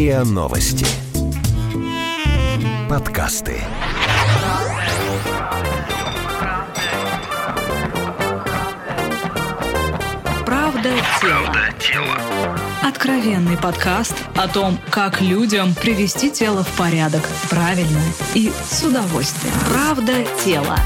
РИА 0.00 0.24
Новости. 0.24 0.86
Подкасты. 2.88 3.56
Правда 10.46 10.88
тело. 11.20 12.16
Откровенный 12.82 13.58
подкаст 13.58 14.14
о 14.36 14.48
том, 14.48 14.78
как 14.88 15.20
людям 15.20 15.74
привести 15.74 16.30
тело 16.30 16.64
в 16.64 16.78
порядок 16.78 17.22
правильно 17.50 18.00
и 18.32 18.50
с 18.70 18.82
удовольствием. 18.82 19.54
Правда 19.68 20.14
тело. 20.42 20.78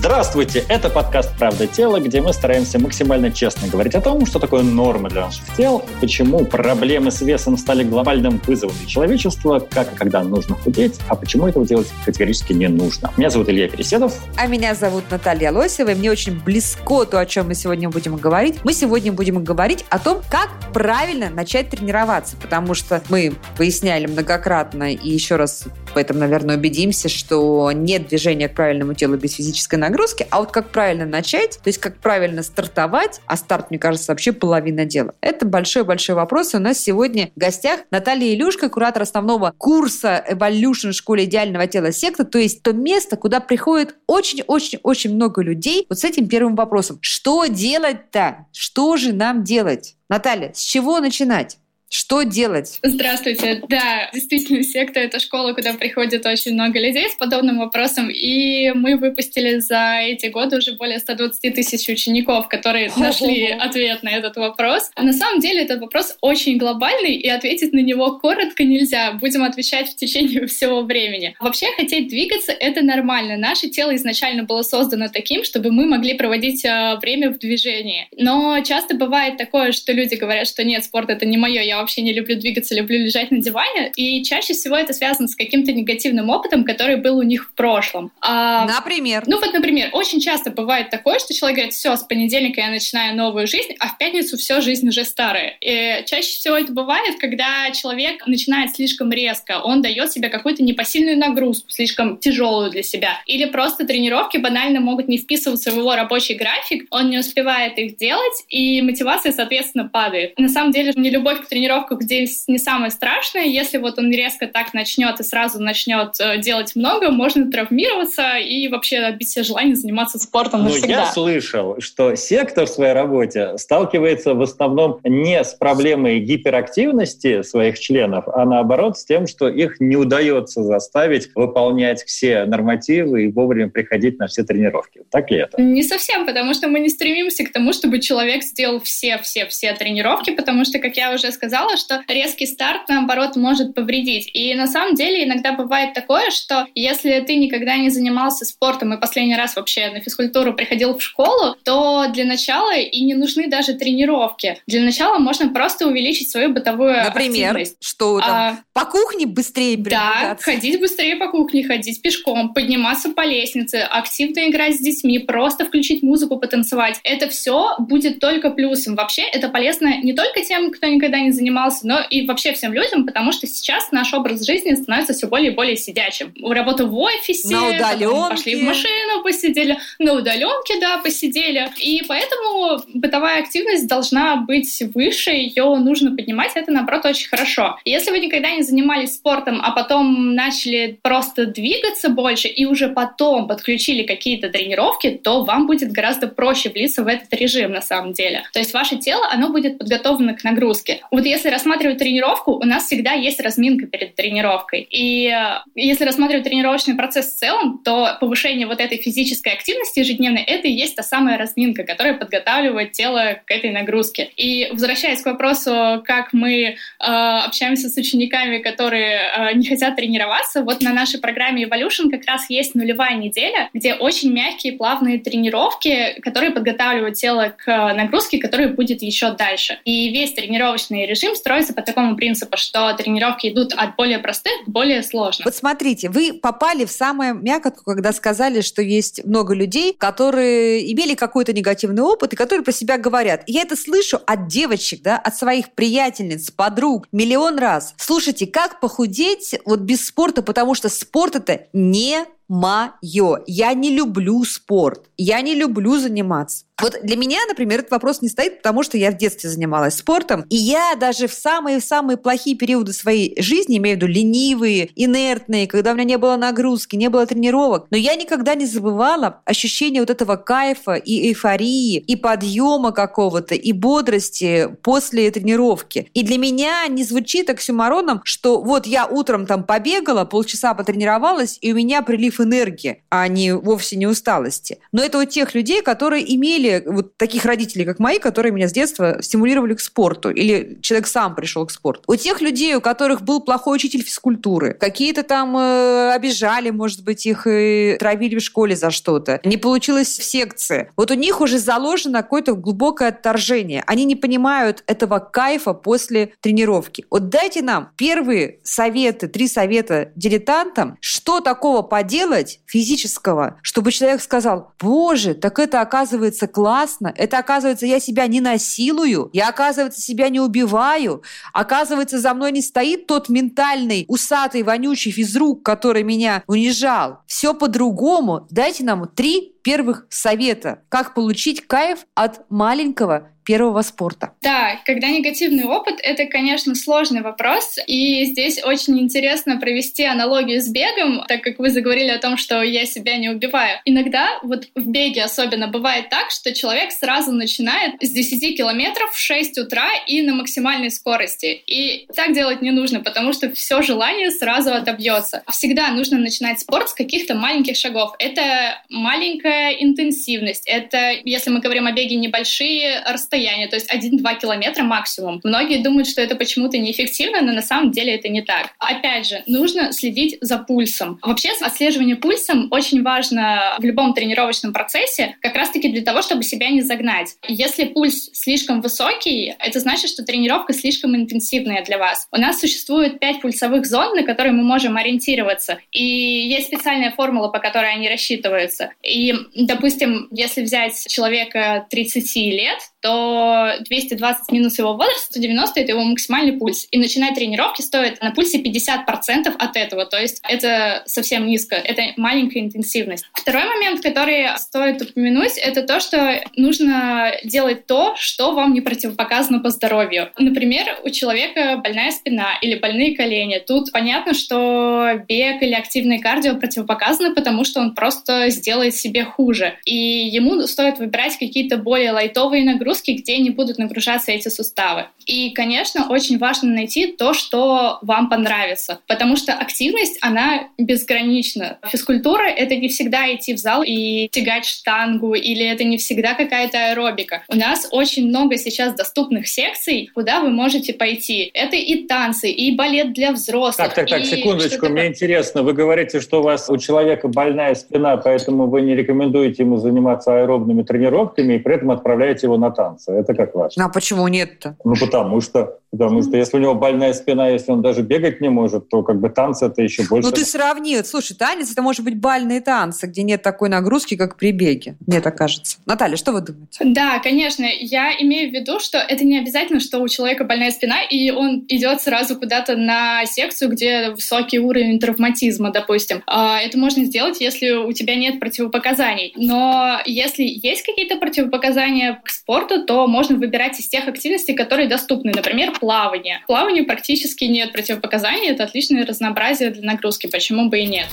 Здравствуйте, 0.00 0.64
это 0.68 0.90
подкаст 0.90 1.36
«Правда 1.36 1.66
тела», 1.66 1.98
где 1.98 2.20
мы 2.20 2.32
стараемся 2.32 2.78
максимально 2.78 3.32
честно 3.32 3.66
говорить 3.66 3.96
о 3.96 4.00
том, 4.00 4.26
что 4.26 4.38
такое 4.38 4.62
норма 4.62 5.10
для 5.10 5.22
наших 5.22 5.42
тел, 5.56 5.84
почему 6.00 6.44
проблемы 6.44 7.10
с 7.10 7.20
весом 7.20 7.56
стали 7.56 7.82
глобальным 7.82 8.40
вызовом 8.46 8.76
для 8.78 8.86
человечества, 8.86 9.58
как 9.58 9.92
и 9.92 9.96
когда 9.96 10.22
нужно 10.22 10.54
худеть, 10.54 11.00
а 11.08 11.16
почему 11.16 11.48
этого 11.48 11.66
делать 11.66 11.88
категорически 12.04 12.52
не 12.52 12.68
нужно. 12.68 13.10
Меня 13.16 13.28
зовут 13.28 13.48
Илья 13.48 13.68
Переседов. 13.68 14.14
А 14.36 14.46
меня 14.46 14.76
зовут 14.76 15.02
Наталья 15.10 15.50
Лосева, 15.50 15.90
и 15.90 15.94
мне 15.96 16.12
очень 16.12 16.38
близко 16.38 17.04
то, 17.04 17.18
о 17.18 17.26
чем 17.26 17.48
мы 17.48 17.56
сегодня 17.56 17.90
будем 17.90 18.14
говорить. 18.14 18.60
Мы 18.62 18.74
сегодня 18.74 19.10
будем 19.10 19.42
говорить 19.42 19.84
о 19.90 19.98
том, 19.98 20.22
как 20.30 20.50
правильно 20.72 21.28
начать 21.28 21.70
тренироваться, 21.70 22.36
потому 22.36 22.74
что 22.74 23.02
мы 23.08 23.34
выясняли 23.58 24.06
многократно 24.06 24.94
и 24.94 25.10
еще 25.10 25.34
раз 25.34 25.64
в 25.92 25.96
этом, 25.96 26.20
наверное, 26.20 26.56
убедимся, 26.56 27.08
что 27.08 27.72
нет 27.72 28.06
движения 28.06 28.48
к 28.48 28.54
правильному 28.54 28.94
телу 28.94 29.16
без 29.16 29.34
физической 29.34 29.74
нагрузки, 29.74 29.88
а 30.30 30.40
вот 30.40 30.50
как 30.50 30.70
правильно 30.70 31.06
начать, 31.06 31.58
то 31.62 31.68
есть 31.68 31.78
как 31.78 31.96
правильно 31.98 32.42
стартовать, 32.42 33.20
а 33.26 33.36
старт, 33.36 33.70
мне 33.70 33.78
кажется, 33.78 34.12
вообще 34.12 34.32
половина 34.32 34.84
дела. 34.84 35.14
Это 35.20 35.46
большой-большой 35.46 36.14
вопрос. 36.14 36.54
У 36.54 36.58
нас 36.58 36.78
сегодня 36.78 37.30
в 37.34 37.38
гостях 37.38 37.80
Наталья 37.90 38.32
Илюшка, 38.34 38.68
куратор 38.68 39.02
основного 39.02 39.52
курса 39.58 40.24
Evolution 40.28 40.90
в 40.90 40.94
школе 40.94 41.24
идеального 41.24 41.66
тела 41.66 41.92
секта, 41.92 42.24
то 42.24 42.38
есть 42.38 42.62
то 42.62 42.72
место, 42.72 43.16
куда 43.16 43.40
приходит 43.40 43.96
очень-очень-очень 44.06 45.14
много 45.14 45.42
людей 45.42 45.86
вот 45.88 45.98
с 45.98 46.04
этим 46.04 46.28
первым 46.28 46.54
вопросом. 46.54 46.98
Что 47.00 47.46
делать-то? 47.46 48.46
Что 48.52 48.96
же 48.96 49.12
нам 49.12 49.44
делать? 49.44 49.96
Наталья, 50.08 50.52
с 50.54 50.60
чего 50.60 51.00
начинать? 51.00 51.58
Что 51.90 52.22
делать? 52.22 52.78
Здравствуйте. 52.82 53.62
Да, 53.68 54.10
действительно, 54.12 54.62
секта— 54.62 55.00
это 55.00 55.20
школа, 55.20 55.54
куда 55.54 55.72
приходит 55.72 56.26
очень 56.26 56.52
много 56.52 56.78
людей 56.78 57.08
с 57.08 57.14
подобным 57.14 57.58
вопросом. 57.58 58.10
И 58.10 58.70
мы 58.74 58.96
выпустили 58.96 59.58
за 59.58 60.00
эти 60.02 60.26
годы 60.26 60.58
уже 60.58 60.72
более 60.72 60.98
120 60.98 61.54
тысяч 61.54 61.88
учеников, 61.88 62.48
которые 62.48 62.92
нашли 62.96 63.46
ответ 63.46 64.02
на 64.02 64.10
этот 64.10 64.36
вопрос. 64.36 64.90
А 64.94 65.02
на 65.02 65.14
самом 65.14 65.40
деле 65.40 65.62
этот 65.62 65.80
вопрос 65.80 66.16
очень 66.20 66.58
глобальный, 66.58 67.14
и 67.14 67.28
ответить 67.28 67.72
на 67.72 67.80
него 67.80 68.18
коротко 68.18 68.64
нельзя. 68.64 69.12
Будем 69.12 69.42
отвечать 69.42 69.88
в 69.88 69.96
течение 69.96 70.46
всего 70.46 70.82
времени. 70.82 71.36
Вообще, 71.40 71.66
хотеть 71.76 72.08
двигаться— 72.08 72.52
это 72.60 72.82
нормально. 72.82 73.38
Наше 73.38 73.68
тело 73.68 73.96
изначально 73.96 74.42
было 74.42 74.62
создано 74.62 75.08
таким, 75.08 75.42
чтобы 75.42 75.72
мы 75.72 75.86
могли 75.86 76.14
проводить 76.14 76.64
э, 76.66 76.98
время 77.00 77.30
в 77.30 77.38
движении. 77.38 78.08
Но 78.16 78.60
часто 78.60 78.94
бывает 78.94 79.38
такое, 79.38 79.72
что 79.72 79.92
люди 79.92 80.16
говорят, 80.16 80.46
что 80.46 80.64
нет, 80.64 80.84
спорт— 80.84 81.08
это 81.10 81.24
не 81.24 81.38
мое, 81.38 81.62
я 81.62 81.77
вообще 81.78 82.02
не 82.02 82.12
люблю 82.12 82.36
двигаться, 82.36 82.74
люблю 82.74 82.98
лежать 82.98 83.30
на 83.30 83.38
диване. 83.38 83.92
И 83.96 84.22
чаще 84.22 84.54
всего 84.54 84.76
это 84.76 84.92
связано 84.92 85.28
с 85.28 85.34
каким-то 85.34 85.72
негативным 85.72 86.30
опытом, 86.30 86.64
который 86.64 86.96
был 86.96 87.18
у 87.18 87.22
них 87.22 87.50
в 87.50 87.54
прошлом. 87.54 88.12
А, 88.20 88.66
например? 88.66 89.24
Ну 89.26 89.40
вот, 89.40 89.52
например, 89.52 89.90
очень 89.92 90.20
часто 90.20 90.50
бывает 90.50 90.90
такое, 90.90 91.18
что 91.18 91.34
человек 91.34 91.56
говорит, 91.56 91.74
все, 91.74 91.96
с 91.96 92.02
понедельника 92.02 92.60
я 92.60 92.70
начинаю 92.70 93.16
новую 93.16 93.46
жизнь, 93.46 93.74
а 93.78 93.88
в 93.88 93.98
пятницу 93.98 94.36
все, 94.36 94.60
жизнь 94.60 94.88
уже 94.88 95.04
старая. 95.04 95.56
И 95.60 96.04
чаще 96.06 96.28
всего 96.28 96.56
это 96.56 96.72
бывает, 96.72 97.18
когда 97.18 97.70
человек 97.72 98.26
начинает 98.26 98.74
слишком 98.74 99.12
резко, 99.12 99.60
он 99.62 99.82
дает 99.82 100.12
себе 100.12 100.28
какую-то 100.28 100.62
непосильную 100.62 101.18
нагрузку, 101.18 101.70
слишком 101.70 102.18
тяжелую 102.18 102.70
для 102.70 102.82
себя. 102.82 103.20
Или 103.26 103.46
просто 103.46 103.86
тренировки 103.86 104.36
банально 104.36 104.80
могут 104.80 105.08
не 105.08 105.18
вписываться 105.18 105.70
в 105.70 105.76
его 105.76 105.94
рабочий 105.94 106.34
график, 106.34 106.86
он 106.90 107.10
не 107.10 107.18
успевает 107.18 107.78
их 107.78 107.96
делать, 107.96 108.44
и 108.48 108.82
мотивация, 108.82 109.32
соответственно, 109.32 109.88
падает. 109.88 110.38
На 110.38 110.48
самом 110.48 110.72
деле, 110.72 110.92
не 110.96 111.10
любовь 111.10 111.42
к 111.42 111.48
тренировкам 111.48 111.67
тренировках 111.68 112.02
здесь 112.02 112.44
не 112.48 112.58
самое 112.58 112.90
страшное. 112.90 113.44
Если 113.44 113.78
вот 113.78 113.98
он 113.98 114.10
резко 114.10 114.46
так 114.46 114.72
начнет 114.72 115.20
и 115.20 115.22
сразу 115.22 115.62
начнет 115.62 116.14
э, 116.18 116.38
делать 116.38 116.74
много, 116.74 117.10
можно 117.10 117.50
травмироваться 117.50 118.38
и 118.38 118.68
вообще 118.68 118.98
отбить 118.98 119.30
себе 119.30 119.44
желание 119.44 119.76
заниматься 119.76 120.18
спортом 120.18 120.62
Но 120.62 120.70
навсегда. 120.70 120.88
я 120.88 121.06
слышал, 121.06 121.76
что 121.80 122.14
сектор 122.14 122.66
в 122.66 122.70
своей 122.70 122.94
работе 122.94 123.58
сталкивается 123.58 124.34
в 124.34 124.40
основном 124.40 125.00
не 125.04 125.42
с 125.44 125.52
проблемой 125.54 126.20
гиперактивности 126.20 127.42
своих 127.42 127.78
членов, 127.78 128.24
а 128.28 128.44
наоборот 128.46 128.98
с 128.98 129.04
тем, 129.04 129.26
что 129.26 129.48
их 129.48 129.78
не 129.78 129.96
удается 129.96 130.62
заставить 130.62 131.30
выполнять 131.34 132.02
все 132.04 132.44
нормативы 132.44 133.24
и 133.24 133.30
вовремя 133.30 133.68
приходить 133.68 134.18
на 134.18 134.26
все 134.26 134.42
тренировки. 134.42 135.02
Так 135.10 135.30
ли 135.30 135.38
это? 135.38 135.60
Не 135.60 135.82
совсем, 135.82 136.24
потому 136.24 136.54
что 136.54 136.68
мы 136.68 136.80
не 136.80 136.88
стремимся 136.88 137.44
к 137.44 137.52
тому, 137.52 137.72
чтобы 137.72 138.00
человек 138.00 138.42
сделал 138.42 138.80
все-все-все 138.80 139.74
тренировки, 139.74 140.30
потому 140.30 140.64
что, 140.64 140.78
как 140.78 140.96
я 140.96 141.12
уже 141.12 141.30
сказала, 141.30 141.57
сказала, 141.58 141.76
что 141.76 142.02
резкий 142.08 142.46
старт, 142.46 142.82
наоборот, 142.88 143.36
может 143.36 143.74
повредить. 143.74 144.30
И 144.32 144.54
на 144.54 144.66
самом 144.66 144.94
деле 144.94 145.24
иногда 145.24 145.52
бывает 145.52 145.94
такое, 145.94 146.30
что 146.30 146.66
если 146.74 147.20
ты 147.20 147.36
никогда 147.36 147.76
не 147.76 147.90
занимался 147.90 148.44
спортом 148.44 148.94
и 148.94 149.00
последний 149.00 149.36
раз 149.36 149.56
вообще 149.56 149.90
на 149.90 150.00
физкультуру 150.00 150.54
приходил 150.54 150.96
в 150.96 151.02
школу, 151.02 151.56
то 151.64 152.06
для 152.12 152.24
начала 152.24 152.76
и 152.76 153.04
не 153.04 153.14
нужны 153.14 153.48
даже 153.48 153.74
тренировки. 153.74 154.60
Для 154.66 154.82
начала 154.82 155.18
можно 155.18 155.48
просто 155.48 155.86
увеличить 155.86 156.30
свою 156.30 156.50
бытовую 156.50 156.96
Например, 157.04 157.50
активность. 157.50 157.76
что 157.80 158.20
там, 158.20 158.30
а, 158.30 158.58
по 158.72 158.84
кухне 158.84 159.26
быстрее 159.26 159.76
Да, 159.78 160.36
ходить 160.40 160.80
быстрее 160.80 161.16
по 161.16 161.28
кухне, 161.28 161.64
ходить 161.64 162.00
пешком, 162.02 162.54
подниматься 162.54 163.10
по 163.10 163.24
лестнице, 163.24 163.76
активно 163.76 164.48
играть 164.48 164.76
с 164.76 164.80
детьми, 164.80 165.18
просто 165.18 165.64
включить 165.64 166.02
музыку, 166.02 166.38
потанцевать. 166.38 167.00
Это 167.02 167.28
все 167.28 167.76
будет 167.78 168.20
только 168.20 168.50
плюсом. 168.50 168.94
Вообще 168.94 169.22
это 169.22 169.48
полезно 169.48 170.00
не 170.02 170.12
только 170.12 170.42
тем, 170.42 170.70
кто 170.70 170.86
никогда 170.86 171.20
не 171.20 171.32
занимался, 171.32 171.47
но 171.82 172.00
и 172.00 172.26
вообще 172.26 172.52
всем 172.52 172.72
людям, 172.72 173.06
потому 173.06 173.32
что 173.32 173.46
сейчас 173.46 173.90
наш 173.92 174.12
образ 174.14 174.44
жизни 174.44 174.74
становится 174.74 175.12
все 175.12 175.26
более 175.26 175.52
и 175.52 175.54
более 175.54 175.76
сидячим. 175.76 176.32
Работа 176.42 176.86
в 176.86 176.96
офисе, 176.96 177.54
на 177.54 177.68
удаленке. 177.68 178.30
пошли 178.30 178.56
в 178.56 178.64
машину, 178.64 179.22
посидели, 179.22 179.78
на 179.98 180.14
удаленке, 180.14 180.80
да, 180.80 180.98
посидели. 180.98 181.70
И 181.78 182.02
поэтому 182.06 182.80
бытовая 182.94 183.40
активность 183.40 183.86
должна 183.86 184.36
быть 184.36 184.82
выше, 184.94 185.30
ее 185.30 185.76
нужно 185.76 186.14
поднимать, 186.14 186.52
это, 186.54 186.70
наоборот, 186.72 187.06
очень 187.06 187.28
хорошо. 187.28 187.78
Если 187.84 188.10
вы 188.10 188.18
никогда 188.18 188.50
не 188.50 188.62
занимались 188.62 189.14
спортом, 189.14 189.60
а 189.62 189.72
потом 189.72 190.34
начали 190.34 190.98
просто 191.02 191.46
двигаться 191.46 192.08
больше 192.08 192.48
и 192.48 192.66
уже 192.66 192.88
потом 192.88 193.46
подключили 193.46 194.02
какие-то 194.02 194.48
тренировки, 194.48 195.10
то 195.10 195.44
вам 195.44 195.66
будет 195.66 195.92
гораздо 195.92 196.26
проще 196.26 196.70
влиться 196.70 197.02
в 197.04 197.06
этот 197.06 197.32
режим 197.32 197.72
на 197.72 197.82
самом 197.82 198.12
деле. 198.12 198.42
То 198.52 198.58
есть 198.58 198.74
ваше 198.74 198.96
тело, 198.96 199.26
оно 199.30 199.50
будет 199.50 199.78
подготовлено 199.78 200.34
к 200.34 200.44
нагрузке. 200.44 201.00
Вот 201.10 201.24
если 201.24 201.37
рассматривать 201.46 201.98
тренировку, 201.98 202.52
у 202.52 202.64
нас 202.64 202.86
всегда 202.86 203.12
есть 203.12 203.40
разминка 203.40 203.86
перед 203.86 204.14
тренировкой. 204.14 204.86
И 204.90 205.28
э, 205.28 205.60
если 205.74 206.04
рассматривать 206.04 206.44
тренировочный 206.44 206.94
процесс 206.94 207.32
в 207.32 207.38
целом, 207.38 207.80
то 207.84 208.16
повышение 208.20 208.66
вот 208.66 208.80
этой 208.80 208.98
физической 208.98 209.52
активности 209.52 210.00
ежедневной, 210.00 210.42
это 210.42 210.68
и 210.68 210.72
есть 210.72 210.96
та 210.96 211.02
самая 211.02 211.38
разминка, 211.38 211.84
которая 211.84 212.14
подготавливает 212.14 212.92
тело 212.92 213.40
к 213.44 213.50
этой 213.50 213.70
нагрузке. 213.70 214.30
И 214.36 214.68
возвращаясь 214.72 215.22
к 215.22 215.26
вопросу, 215.26 216.02
как 216.04 216.32
мы 216.32 216.54
э, 216.62 216.74
общаемся 216.98 217.88
с 217.88 217.96
учениками, 217.96 218.58
которые 218.58 219.20
э, 219.20 219.54
не 219.54 219.66
хотят 219.66 219.96
тренироваться, 219.96 220.62
вот 220.62 220.82
на 220.82 220.92
нашей 220.92 221.20
программе 221.20 221.64
Evolution 221.64 222.10
как 222.10 222.24
раз 222.26 222.48
есть 222.50 222.74
нулевая 222.74 223.16
неделя, 223.16 223.68
где 223.74 223.94
очень 223.94 224.32
мягкие, 224.32 224.74
плавные 224.74 225.18
тренировки, 225.18 226.18
которые 226.20 226.52
подготавливают 226.52 227.16
тело 227.16 227.54
к 227.56 227.94
нагрузке, 227.94 228.38
которая 228.38 228.68
будет 228.68 229.02
еще 229.02 229.32
дальше. 229.32 229.78
И 229.84 230.10
весь 230.10 230.32
тренировочный 230.32 231.06
режим 231.06 231.27
режим 231.28 231.36
строится 231.36 231.74
по 231.74 231.82
такому 231.82 232.16
принципу, 232.16 232.56
что 232.56 232.92
тренировки 232.96 233.48
идут 233.48 233.72
от 233.74 233.96
более 233.96 234.18
простых 234.18 234.52
к 234.64 234.68
более 234.68 235.02
сложным. 235.02 235.44
Вот 235.44 235.54
смотрите, 235.54 236.08
вы 236.08 236.32
попали 236.32 236.84
в 236.84 236.90
самую 236.90 237.34
мякотку, 237.34 237.84
когда 237.84 238.12
сказали, 238.12 238.60
что 238.60 238.82
есть 238.82 239.24
много 239.24 239.54
людей, 239.54 239.94
которые 239.96 240.90
имели 240.92 241.14
какой-то 241.14 241.52
негативный 241.52 242.02
опыт 242.02 242.32
и 242.32 242.36
которые 242.36 242.64
про 242.64 242.72
себя 242.72 242.98
говорят. 242.98 243.42
Я 243.46 243.62
это 243.62 243.76
слышу 243.76 244.20
от 244.26 244.48
девочек, 244.48 245.02
да, 245.02 245.16
от 245.16 245.36
своих 245.36 245.72
приятельниц, 245.72 246.50
подруг 246.50 247.06
миллион 247.12 247.58
раз. 247.58 247.94
Слушайте, 247.96 248.46
как 248.46 248.80
похудеть 248.80 249.58
вот 249.64 249.80
без 249.80 250.06
спорта, 250.06 250.42
потому 250.42 250.74
что 250.74 250.88
спорт 250.88 251.36
это 251.36 251.66
не 251.72 252.24
мое. 252.48 253.42
Я 253.46 253.74
не 253.74 253.90
люблю 253.90 254.42
спорт. 254.44 255.06
Я 255.16 255.40
не 255.42 255.54
люблю 255.54 255.98
заниматься. 255.98 256.64
Вот 256.80 256.96
для 257.02 257.16
меня, 257.16 257.38
например, 257.48 257.80
этот 257.80 257.90
вопрос 257.90 258.22
не 258.22 258.28
стоит, 258.28 258.58
потому 258.58 258.84
что 258.84 258.96
я 258.96 259.10
в 259.10 259.16
детстве 259.16 259.50
занималась 259.50 259.96
спортом, 259.96 260.44
и 260.48 260.56
я 260.56 260.94
даже 260.94 261.26
в 261.26 261.32
самые-самые 261.32 262.16
плохие 262.16 262.56
периоды 262.56 262.92
своей 262.92 263.40
жизни, 263.40 263.78
имею 263.78 263.96
в 263.96 264.00
виду 264.00 264.06
ленивые, 264.06 264.90
инертные, 264.94 265.66
когда 265.66 265.90
у 265.90 265.94
меня 265.94 266.04
не 266.04 266.18
было 266.18 266.36
нагрузки, 266.36 266.94
не 266.94 267.08
было 267.08 267.26
тренировок, 267.26 267.86
но 267.90 267.96
я 267.96 268.14
никогда 268.14 268.54
не 268.54 268.64
забывала 268.64 269.40
ощущение 269.44 270.02
вот 270.02 270.10
этого 270.10 270.36
кайфа 270.36 270.94
и 270.94 271.28
эйфории, 271.28 271.96
и 271.96 272.14
подъема 272.14 272.92
какого-то, 272.92 273.56
и 273.56 273.72
бодрости 273.72 274.68
после 274.82 275.30
тренировки. 275.32 276.08
И 276.14 276.22
для 276.22 276.38
меня 276.38 276.86
не 276.86 277.02
звучит 277.02 277.50
оксюмароном, 277.50 278.20
что 278.24 278.62
вот 278.62 278.86
я 278.86 279.06
утром 279.06 279.46
там 279.46 279.64
побегала, 279.64 280.24
полчаса 280.24 280.74
потренировалась, 280.74 281.58
и 281.60 281.72
у 281.72 281.76
меня 281.76 282.02
прилив 282.02 282.40
энергии, 282.40 283.02
а 283.10 283.26
не 283.26 283.52
вовсе 283.52 283.96
не 283.96 284.06
усталости. 284.06 284.78
Но 284.92 285.02
это 285.02 285.18
у 285.18 285.24
тех 285.24 285.54
людей, 285.54 285.82
которые 285.82 286.34
имели 286.34 286.67
вот 286.86 287.16
таких 287.16 287.44
родителей, 287.44 287.84
как 287.84 287.98
мои, 287.98 288.18
которые 288.18 288.52
меня 288.52 288.68
с 288.68 288.72
детства 288.72 289.18
стимулировали 289.22 289.74
к 289.74 289.80
спорту, 289.80 290.30
или 290.30 290.78
человек 290.82 291.06
сам 291.06 291.34
пришел 291.34 291.66
к 291.66 291.70
спорту. 291.70 292.02
У 292.06 292.16
тех 292.16 292.40
людей, 292.40 292.74
у 292.74 292.80
которых 292.80 293.22
был 293.22 293.40
плохой 293.40 293.76
учитель 293.76 294.02
физкультуры, 294.02 294.74
какие-то 294.74 295.22
там 295.22 295.56
э, 295.56 296.12
обижали, 296.14 296.70
может 296.70 297.04
быть, 297.04 297.26
их 297.26 297.46
и 297.46 297.96
травили 297.98 298.38
в 298.38 298.42
школе 298.42 298.76
за 298.76 298.90
что-то, 298.90 299.40
не 299.44 299.56
получилось 299.56 300.18
в 300.18 300.22
секции. 300.22 300.90
Вот 300.96 301.10
у 301.10 301.14
них 301.14 301.40
уже 301.40 301.58
заложено 301.58 302.22
какое-то 302.22 302.54
глубокое 302.54 303.08
отторжение. 303.08 303.82
Они 303.86 304.04
не 304.04 304.16
понимают 304.16 304.82
этого 304.86 305.18
кайфа 305.18 305.74
после 305.74 306.32
тренировки. 306.40 307.04
Вот 307.10 307.28
дайте 307.28 307.62
нам 307.62 307.90
первые 307.96 308.60
советы, 308.62 309.28
три 309.28 309.48
совета 309.48 310.12
дилетантам, 310.16 310.96
что 311.00 311.40
такого 311.40 311.82
поделать 311.82 312.60
физического, 312.66 313.58
чтобы 313.62 313.92
человек 313.92 314.22
сказал, 314.22 314.72
боже, 314.80 315.34
так 315.34 315.58
это 315.58 315.80
оказывается 315.80 316.46
классно, 316.58 317.14
это 317.16 317.38
оказывается 317.38 317.86
я 317.86 318.00
себя 318.00 318.26
не 318.26 318.40
насилую, 318.40 319.30
я 319.32 319.48
оказывается 319.48 320.00
себя 320.00 320.28
не 320.28 320.40
убиваю, 320.40 321.22
оказывается 321.52 322.18
за 322.18 322.34
мной 322.34 322.50
не 322.50 322.62
стоит 322.62 323.06
тот 323.06 323.28
ментальный 323.28 324.04
усатый 324.08 324.64
вонючий 324.64 325.12
физрук, 325.12 325.64
который 325.64 326.02
меня 326.02 326.42
унижал. 326.48 327.20
Все 327.28 327.54
по-другому. 327.54 328.48
Дайте 328.50 328.82
нам 328.82 329.06
три 329.06 329.54
первых 329.68 330.06
совета, 330.08 330.80
как 330.88 331.12
получить 331.12 331.66
кайф 331.66 332.06
от 332.14 332.50
маленького 332.50 333.28
первого 333.48 333.80
спорта? 333.80 334.34
Да, 334.42 334.78
когда 334.84 335.08
негативный 335.08 335.64
опыт, 335.64 336.00
это, 336.02 336.26
конечно, 336.26 336.74
сложный 336.74 337.22
вопрос, 337.22 337.78
и 337.86 338.26
здесь 338.26 338.62
очень 338.62 339.00
интересно 339.00 339.58
провести 339.58 340.04
аналогию 340.04 340.60
с 340.60 340.68
бегом, 340.68 341.24
так 341.26 341.40
как 341.42 341.58
вы 341.58 341.70
заговорили 341.70 342.10
о 342.10 342.18
том, 342.18 342.36
что 342.36 342.62
я 342.62 342.84
себя 342.84 343.16
не 343.16 343.30
убиваю. 343.30 343.78
Иногда, 343.86 344.38
вот 344.42 344.66
в 344.74 344.86
беге 344.90 345.24
особенно, 345.24 345.66
бывает 345.66 346.10
так, 346.10 346.30
что 346.30 346.52
человек 346.52 346.92
сразу 346.92 347.32
начинает 347.32 347.94
с 348.02 348.10
10 348.10 348.54
километров 348.54 349.12
в 349.12 349.18
6 349.18 349.56
утра 349.56 349.88
и 350.06 350.20
на 350.20 350.34
максимальной 350.34 350.90
скорости. 350.90 351.62
И 351.66 352.06
так 352.14 352.34
делать 352.34 352.60
не 352.60 352.70
нужно, 352.70 353.00
потому 353.00 353.32
что 353.32 353.50
все 353.52 353.80
желание 353.80 354.30
сразу 354.30 354.74
отобьется. 354.74 355.42
Всегда 355.50 355.88
нужно 355.88 356.18
начинать 356.18 356.60
спорт 356.60 356.90
с 356.90 356.94
каких-то 356.94 357.34
маленьких 357.34 357.76
шагов. 357.76 358.14
Это 358.18 358.82
маленькая 358.90 359.57
интенсивность, 359.78 360.64
это, 360.66 361.12
если 361.24 361.50
мы 361.50 361.60
говорим 361.60 361.86
о 361.86 361.92
беге, 361.92 362.16
небольшие 362.16 363.02
расстояния, 363.06 363.68
то 363.68 363.76
есть 363.76 363.92
1-2 363.92 364.40
километра 364.40 364.82
максимум. 364.82 365.40
Многие 365.44 365.82
думают, 365.82 366.08
что 366.08 366.20
это 366.22 366.36
почему-то 366.36 366.78
неэффективно, 366.78 367.42
но 367.42 367.52
на 367.52 367.62
самом 367.62 367.90
деле 367.90 368.14
это 368.14 368.28
не 368.28 368.42
так. 368.42 368.70
Опять 368.78 369.28
же, 369.28 369.42
нужно 369.46 369.92
следить 369.92 370.38
за 370.40 370.58
пульсом. 370.58 371.18
Вообще, 371.22 371.50
отслеживание 371.60 372.16
пульсом 372.16 372.68
очень 372.70 373.02
важно 373.02 373.76
в 373.78 373.84
любом 373.84 374.14
тренировочном 374.14 374.72
процессе, 374.72 375.36
как 375.40 375.54
раз-таки 375.54 375.88
для 375.88 376.02
того, 376.02 376.22
чтобы 376.22 376.42
себя 376.42 376.68
не 376.70 376.82
загнать. 376.82 377.36
Если 377.46 377.84
пульс 377.84 378.30
слишком 378.32 378.80
высокий, 378.80 379.54
это 379.58 379.80
значит, 379.80 380.10
что 380.10 380.24
тренировка 380.24 380.72
слишком 380.72 381.16
интенсивная 381.16 381.84
для 381.84 381.98
вас. 381.98 382.28
У 382.32 382.38
нас 382.38 382.60
существует 382.60 383.20
5 383.20 383.40
пульсовых 383.40 383.86
зон, 383.86 384.16
на 384.16 384.22
которые 384.22 384.52
мы 384.52 384.62
можем 384.62 384.96
ориентироваться. 384.96 385.78
И 385.92 386.02
есть 386.04 386.68
специальная 386.68 387.10
формула, 387.10 387.48
по 387.48 387.58
которой 387.58 387.92
они 387.92 388.08
рассчитываются. 388.08 388.90
И, 389.02 389.34
допустим, 389.54 390.28
если 390.30 390.62
взять 390.62 391.06
человека 391.08 391.86
30 391.90 392.36
лет, 392.36 392.78
то 393.00 393.72
220 393.80 394.52
минус 394.52 394.78
его 394.78 394.94
возраст, 394.94 395.30
190— 395.30 395.80
это 395.80 395.92
его 395.92 396.02
максимальный 396.02 396.52
пульс. 396.52 396.86
И 396.90 396.98
начинать 396.98 397.34
тренировки 397.34 397.82
стоит 397.82 398.20
на 398.22 398.30
пульсе 398.30 398.62
50% 398.62 399.54
от 399.58 399.76
этого, 399.76 400.06
то 400.06 400.20
есть 400.20 400.40
это 400.48 401.02
совсем 401.06 401.46
низко, 401.46 401.76
это 401.76 402.02
маленькая 402.16 402.60
интенсивность. 402.60 403.24
Второй 403.34 403.64
момент, 403.64 404.02
который 404.02 404.46
стоит 404.58 405.00
упомянуть, 405.02 405.56
это 405.58 405.82
то, 405.82 406.00
что 406.00 406.40
нужно 406.56 407.32
делать 407.44 407.86
то, 407.86 408.14
что 408.16 408.52
вам 408.52 408.74
не 408.74 408.80
противопоказано 408.80 409.60
по 409.60 409.70
здоровью. 409.70 410.30
Например, 410.38 410.98
у 411.04 411.10
человека 411.10 411.80
больная 411.82 412.10
спина 412.10 412.58
или 412.60 412.78
больные 412.78 413.16
колени. 413.16 413.62
Тут 413.64 413.92
понятно, 413.92 414.34
что 414.34 415.22
бег 415.28 415.62
или 415.62 415.74
активный 415.74 416.18
кардио 416.18 416.56
противопоказаны, 416.56 417.34
потому 417.34 417.64
что 417.64 417.80
он 417.80 417.94
просто 417.94 418.50
сделает 418.50 418.94
себе 418.94 419.24
хуже. 419.24 419.78
И 419.84 419.94
ему 419.94 420.66
стоит 420.66 420.98
выбирать 420.98 421.38
какие-то 421.38 421.76
более 421.76 422.12
лайтовые 422.12 422.64
нагрузки, 422.64 422.87
нагрузки, 422.88 423.10
где 423.10 423.38
не 423.38 423.50
будут 423.50 423.78
нагружаться 423.78 424.32
эти 424.32 424.48
суставы. 424.48 425.06
И, 425.26 425.50
конечно, 425.50 426.08
очень 426.08 426.38
важно 426.38 426.72
найти 426.72 427.08
то, 427.08 427.34
что 427.34 427.98
вам 428.02 428.30
понравится, 428.30 429.00
потому 429.06 429.36
что 429.36 429.52
активность, 429.52 430.18
она 430.22 430.68
безгранична. 430.78 431.78
Физкультура— 431.88 432.44
это 432.56 432.76
не 432.76 432.88
всегда 432.88 433.32
идти 433.34 433.54
в 433.54 433.58
зал 433.58 433.82
и 433.86 434.28
тягать 434.28 434.64
штангу, 434.64 435.34
или 435.34 435.64
это 435.64 435.84
не 435.84 435.98
всегда 435.98 436.34
какая-то 436.34 436.78
аэробика. 436.78 437.42
У 437.48 437.56
нас 437.56 437.88
очень 437.90 438.28
много 438.28 438.56
сейчас 438.56 438.94
доступных 438.94 439.48
секций, 439.48 440.10
куда 440.14 440.40
вы 440.40 440.50
можете 440.50 440.94
пойти. 440.94 441.50
Это 441.52 441.76
и 441.76 442.06
танцы, 442.06 442.50
и 442.50 442.74
балет 442.74 443.12
для 443.12 443.32
взрослых. 443.32 443.88
Так, 443.88 443.94
так, 443.94 444.08
так, 444.08 444.24
секундочку, 444.24 444.88
мне 444.88 445.08
интересно. 445.08 445.62
Вы 445.62 445.74
говорите, 445.74 446.20
что 446.20 446.40
у 446.40 446.42
вас 446.42 446.70
у 446.70 446.78
человека 446.78 447.28
больная 447.28 447.74
спина, 447.74 448.16
поэтому 448.16 448.66
вы 448.66 448.80
не 448.80 448.94
рекомендуете 448.96 449.62
ему 449.62 449.76
заниматься 449.76 450.40
аэробными 450.40 450.82
тренировками 450.82 451.54
и 451.54 451.58
при 451.58 451.74
этом 451.74 451.90
отправляете 451.90 452.46
его 452.46 452.56
на 452.56 452.70
танцы. 452.78 453.12
Это 453.12 453.34
как 453.34 453.54
ваш? 453.54 453.76
Ну, 453.76 453.84
а 453.84 453.88
почему 453.88 454.28
нет-то? 454.28 454.76
Ну, 454.84 454.94
потому 454.94 455.40
что, 455.40 455.78
потому 455.90 456.22
что 456.22 456.36
если 456.36 456.56
у 456.56 456.60
него 456.60 456.74
больная 456.74 457.12
спина, 457.12 457.48
если 457.48 457.72
он 457.72 457.82
даже 457.82 458.02
бегать 458.02 458.40
не 458.40 458.48
может, 458.48 458.88
то 458.88 459.02
как 459.02 459.18
бы 459.18 459.30
танцы 459.30 459.66
это 459.66 459.82
еще 459.82 460.04
больше. 460.04 460.28
Ну, 460.28 460.34
ты 460.34 460.44
сравни. 460.44 461.02
Слушай, 461.02 461.36
танец 461.36 461.72
это 461.72 461.82
может 461.82 462.04
быть 462.04 462.16
бальные 462.20 462.60
танцы, 462.60 463.08
где 463.08 463.24
нет 463.24 463.42
такой 463.42 463.68
нагрузки, 463.68 464.16
как 464.16 464.36
при 464.36 464.52
беге. 464.52 464.96
Мне 465.06 465.20
так 465.20 465.36
кажется. 465.36 465.78
Наталья, 465.86 466.16
что 466.16 466.32
вы 466.32 466.40
думаете? 466.40 466.84
Да, 466.84 467.18
конечно. 467.18 467.64
Я 467.64 468.12
имею 468.20 468.50
в 468.50 468.54
виду, 468.54 468.78
что 468.78 468.98
это 468.98 469.24
не 469.24 469.38
обязательно, 469.38 469.80
что 469.80 469.98
у 469.98 470.08
человека 470.08 470.44
больная 470.44 470.70
спина, 470.70 471.02
и 471.02 471.30
он 471.32 471.64
идет 471.68 472.00
сразу 472.00 472.38
куда-то 472.38 472.76
на 472.76 473.26
секцию, 473.26 473.70
где 473.70 474.10
высокий 474.10 474.60
уровень 474.60 475.00
травматизма, 475.00 475.72
допустим. 475.72 476.22
А, 476.26 476.60
это 476.60 476.78
можно 476.78 477.04
сделать, 477.04 477.40
если 477.40 477.72
у 477.72 477.92
тебя 477.92 478.14
нет 478.14 478.38
противопоказаний. 478.38 479.32
Но 479.36 479.98
если 480.04 480.44
есть 480.44 480.84
какие-то 480.84 481.16
противопоказания 481.16 482.20
к 482.24 482.30
спорту, 482.30 482.67
спорту, 482.68 482.84
то 482.84 483.06
можно 483.06 483.36
выбирать 483.36 483.78
из 483.80 483.88
тех 483.88 484.06
активностей, 484.08 484.54
которые 484.54 484.88
доступны. 484.88 485.32
Например, 485.34 485.72
плавание. 485.78 486.40
Плаванию 486.46 486.86
практически 486.86 487.44
нет 487.44 487.72
противопоказаний. 487.72 488.50
Это 488.50 488.64
отличное 488.64 489.06
разнообразие 489.06 489.70
для 489.70 489.92
нагрузки. 489.92 490.26
Почему 490.26 490.68
бы 490.68 490.80
и 490.80 490.86
нет? 490.86 491.06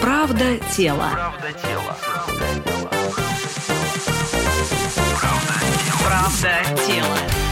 Правда 0.00 0.44
тело. 0.76 1.08
Правда 1.12 1.48
тело. 1.62 1.96
Правда 6.04 6.82
тело. 6.86 7.44